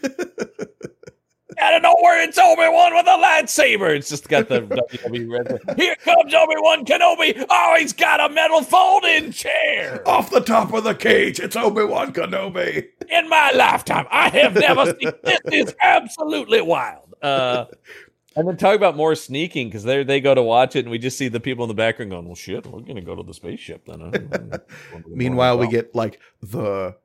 [1.59, 3.95] Out of nowhere, it's Obi Wan with a lightsaber.
[3.97, 4.63] It's just got the
[5.11, 5.79] WWE red.
[5.79, 7.45] Here comes Obi Wan Kenobi.
[7.49, 10.07] Oh, he's got a metal folding chair.
[10.09, 12.87] Off the top of the cage, it's Obi Wan Kenobi.
[13.11, 15.41] In my lifetime, I have never seen this.
[15.53, 17.15] Is absolutely wild.
[17.23, 17.67] Uh,
[18.37, 20.99] and then talk about more sneaking because they they go to watch it, and we
[20.99, 23.35] just see the people in the background going, "Well, shit, we're gonna go to the
[23.35, 24.61] spaceship then."
[25.07, 26.97] Meanwhile, we get like the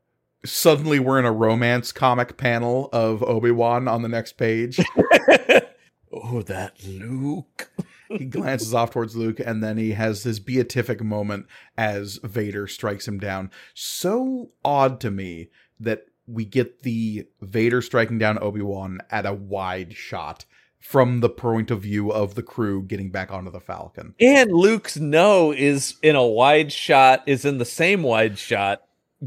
[0.45, 4.79] suddenly we're in a romance comic panel of Obi Wan on the next page.
[6.13, 7.71] oh, that Luke.
[8.09, 11.45] he glances off towards Luke, and then he has this beatific moment
[11.77, 13.51] as Vader strikes him down.
[13.73, 19.33] So odd to me that we get the Vader striking down Obi Wan at a
[19.33, 20.45] wide shot
[20.79, 24.15] from the point of view of the crew getting back onto the Falcon.
[24.19, 28.83] And Luke's no is in a wide shot, is in the same wide shot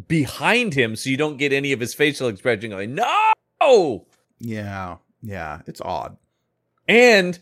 [0.08, 4.06] behind him, so you don't get any of his facial expression going, no!
[4.38, 6.16] Yeah, yeah, it's odd.
[6.88, 7.38] And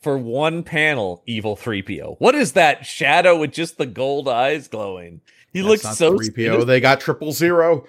[0.00, 2.16] for one panel, evil 3PO.
[2.18, 5.20] What is that shadow with just the gold eyes glowing?
[5.52, 6.66] He That's looks so 3PO.
[6.66, 7.86] They got triple zero.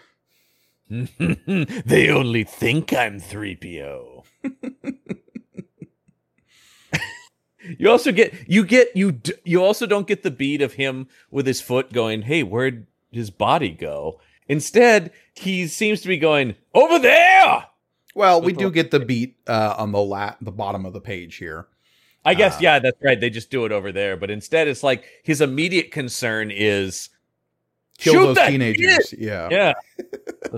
[0.89, 4.23] they only think I'm 3PO.
[7.79, 11.07] you also get you get you d- you also don't get the beat of him
[11.31, 16.55] with his foot going, "Hey, where'd his body go?" Instead, he seems to be going
[16.73, 17.65] over there.
[18.15, 21.37] Well, we do get the beat uh, on the lat the bottom of the page
[21.37, 21.67] here.
[22.25, 23.19] I guess Uh, yeah, that's right.
[23.19, 27.09] They just do it over there, but instead, it's like his immediate concern is
[27.97, 29.13] Kill Shoot those that teenagers.
[29.17, 29.49] Yeah.
[29.51, 29.73] Yeah.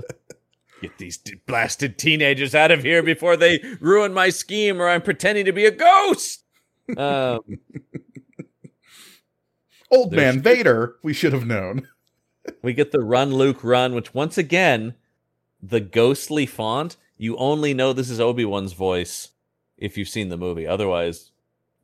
[0.82, 5.02] Get these t- blasted teenagers out of here before they ruin my scheme or I'm
[5.02, 6.44] pretending to be a ghost.
[6.96, 7.40] Um,
[9.90, 11.88] Old man Vader, we should have known.
[12.62, 14.94] We get the run, Luke, run, which once again,
[15.62, 19.30] the ghostly font, you only know this is Obi Wan's voice
[19.78, 20.66] if you've seen the movie.
[20.66, 21.30] Otherwise,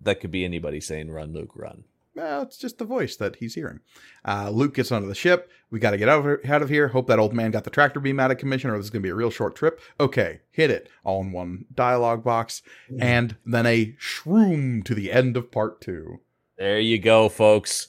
[0.00, 1.84] that could be anybody saying run, Luke, run.
[2.14, 3.80] Well, it's just the voice that he's hearing.
[4.26, 5.50] Uh, Luke gets onto the ship.
[5.70, 6.88] We got to get out of, out of here.
[6.88, 9.00] Hope that old man got the tractor beam out of commission, or this is going
[9.00, 9.80] to be a real short trip.
[9.98, 10.90] Okay, hit it.
[11.04, 12.60] All in one dialogue box.
[13.00, 16.20] And then a shroom to the end of part two.
[16.58, 17.88] There you go, folks.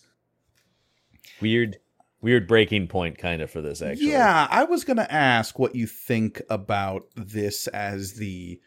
[1.41, 1.80] Weird,
[2.24, 4.11] weird breaking point kind of for this, actually.
[4.11, 8.59] Yeah, I was going to ask what you think about this as the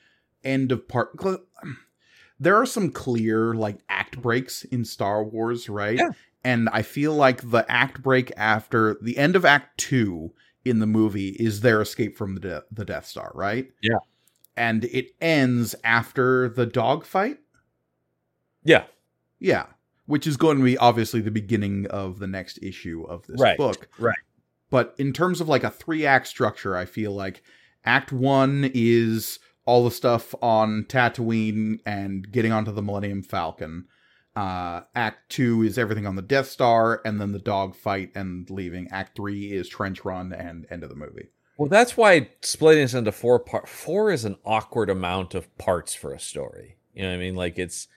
[0.44, 1.10] end of part
[2.38, 5.96] There are some clear like act breaks in Star Wars, right?
[5.96, 6.10] Yeah.
[6.44, 10.34] And I feel like the act break after the end of Act Two
[10.64, 13.72] in the movie is their escape from the de- the Death Star, right?
[13.82, 13.98] Yeah.
[14.54, 17.38] And it ends after the dogfight.
[18.62, 18.84] Yeah.
[19.38, 19.66] Yeah,
[20.06, 23.56] which is going to be obviously the beginning of the next issue of this Right,
[23.58, 23.88] book.
[23.98, 24.16] right.
[24.70, 27.42] But in terms of like a three act structure, I feel like
[27.84, 33.86] Act One is all the stuff on Tatooine and getting onto the Millennium Falcon.
[34.34, 38.88] Uh, Act Two is everything on the Death Star, and then the dogfight and leaving.
[38.90, 41.28] Act Three is Trench Run and end of the movie.
[41.58, 45.94] Well, that's why splitting this into four part four is an awkward amount of parts
[45.94, 46.76] for a story.
[46.92, 47.34] You know what I mean?
[47.34, 47.88] Like it's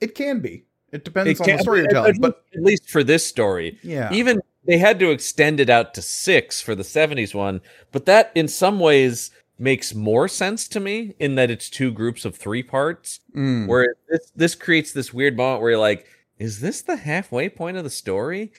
[0.00, 0.66] It can be.
[0.92, 4.12] It depends it on the story you're telling, but at least for this story, yeah,
[4.12, 8.30] even they had to extend it out to six for the '70s one, but that
[8.34, 12.62] in some ways makes more sense to me in that it's two groups of three
[12.62, 13.20] parts.
[13.34, 13.66] Mm.
[13.68, 16.06] Where this this creates this weird moment where you're like,
[16.38, 18.52] is this the halfway point of the story?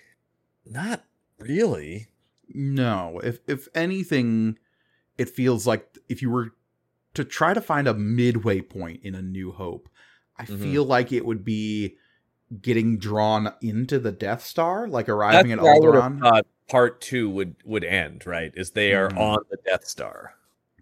[0.65, 1.03] Not
[1.39, 2.07] really.
[2.53, 4.57] No, if if anything,
[5.17, 6.53] it feels like if you were
[7.13, 9.87] to try to find a midway point in A New Hope,
[10.37, 10.59] I Mhm.
[10.59, 11.97] feel like it would be
[12.61, 16.19] getting drawn into the Death Star, like arriving That's at Alderaan.
[16.19, 18.51] thought part two would would end, right?
[18.55, 19.17] Is they are Mhm.
[19.19, 20.35] on the Death Star.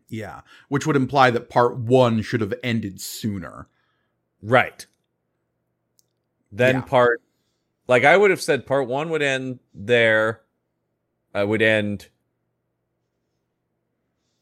[0.07, 3.67] Yeah, which would imply that part one should have ended sooner.
[4.41, 4.85] Right.
[6.51, 6.81] Then Yeah.
[6.81, 7.21] part
[7.87, 10.41] like I would have said part one would end there.
[11.33, 12.09] I would end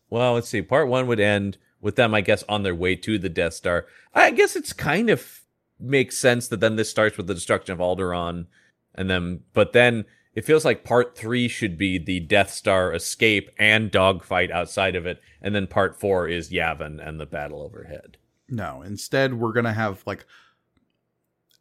[0.09, 0.61] well, let's see.
[0.63, 3.86] Part one would end with them, I guess, on their way to the Death Star.
[4.13, 5.41] I guess it's kind of
[5.80, 8.47] makes sense that then this starts with the destruction of Alderaan,
[8.95, 13.49] and then but then it feels like part three should be the Death Star escape
[13.57, 18.17] and dogfight outside of it, and then part four is Yavin and the battle overhead.
[18.47, 20.25] No, instead we're gonna have like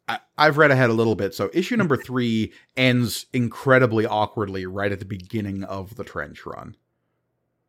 [0.07, 4.91] I, I've read ahead a little bit, so issue number three ends incredibly awkwardly right
[4.91, 6.75] at the beginning of the trench run.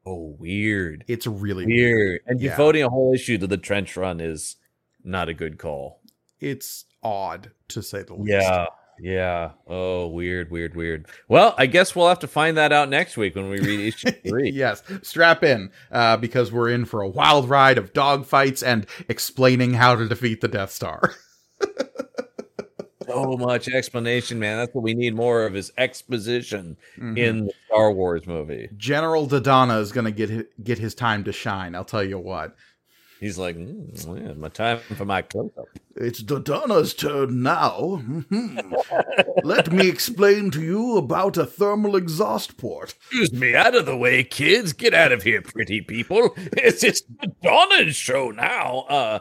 [0.07, 1.05] Oh, weird.
[1.09, 2.23] It's really Weird.
[2.27, 2.51] And Yeah.
[2.53, 4.57] devoting a whole issue to the trench run is
[5.05, 6.00] not a good call.
[6.41, 8.31] It's odd to say the least.
[8.33, 8.67] Yeah.
[9.03, 9.51] Yeah.
[9.67, 11.07] Oh, weird, weird, weird.
[11.27, 14.11] Well, I guess we'll have to find that out next week when we read issue
[14.29, 14.51] three.
[14.51, 19.73] yes, strap in uh, because we're in for a wild ride of dogfights and explaining
[19.73, 21.15] how to defeat the Death Star.
[23.07, 24.59] So much explanation, man.
[24.59, 27.19] That's what we need more of is exposition Mhm.
[27.19, 28.69] in the Star Wars movie.
[28.77, 31.75] General Dodonna is going to get hi- get his time to shine.
[31.75, 32.55] I'll tell you what.
[33.21, 35.67] He's like, mm, yeah, my time for my close up.
[35.95, 38.01] It's Dodonna's turn now.
[38.03, 38.73] Mhm.
[39.45, 42.95] Let me explain to you about a thermal exhaust port.
[43.11, 44.73] Excuse me, out of the way, kids.
[44.73, 46.35] Get out of here, pretty people.
[46.55, 48.87] It's it's Madonna's show now.
[48.89, 49.19] Uh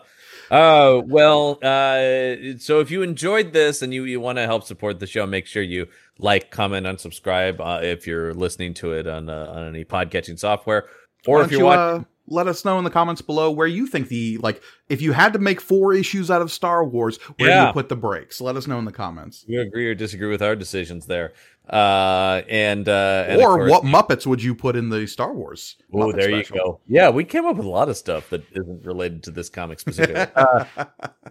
[0.50, 5.00] uh well uh so if you enjoyed this and you, you want to help support
[5.00, 5.88] the show, make sure you
[6.18, 10.40] like, comment, and subscribe uh, if you're listening to it on uh, on any podcatching
[10.40, 10.86] software.
[11.28, 13.68] Or Why if you're you, watching uh, let us know in the comments below where
[13.68, 17.18] you think the like if you had to make four issues out of Star Wars,
[17.38, 18.40] where do you put the breaks?
[18.40, 19.44] Let us know in the comments.
[19.48, 21.34] you agree or disagree with our decisions there.
[21.70, 25.76] Uh and uh and or course- what Muppets would you put in the Star Wars?
[25.94, 26.56] Oh, there special?
[26.56, 26.80] you go.
[26.88, 29.80] Yeah, we came up with a lot of stuff that isn't related to this comic
[29.80, 30.26] specifically.
[30.36, 30.66] uh,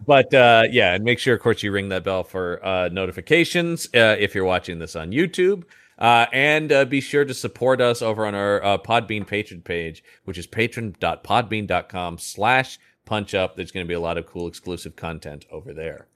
[0.07, 3.87] but uh, yeah, and make sure, of course, you ring that bell for uh, notifications
[3.95, 5.65] uh, if you're watching this on YouTube.
[5.99, 10.05] Uh, and uh, be sure to support us over on our uh, Podbean patron page,
[10.25, 13.57] which is patron.podbean.com slash punch up.
[13.57, 16.07] There's going to be a lot of cool exclusive content over there.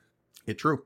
[0.47, 0.85] It true.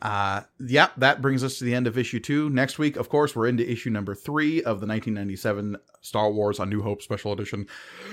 [0.00, 2.48] Uh, yeah, that brings us to the end of issue two.
[2.50, 6.66] Next week, of course, we're into issue number three of the 1997 Star Wars A
[6.66, 7.66] New Hope Special Edition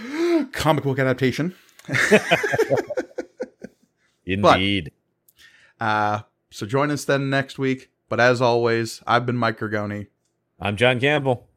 [0.51, 1.55] comic book adaptation.
[4.25, 4.91] Indeed.
[5.77, 6.21] But, uh,
[6.51, 7.89] so join us then next week.
[8.09, 10.07] But as always, I've been Mike Gergoni.
[10.59, 11.47] I'm John Campbell.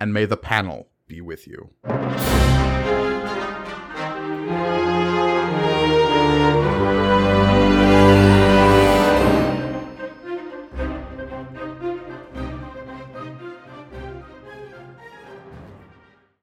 [0.00, 1.70] And may the panel be with you.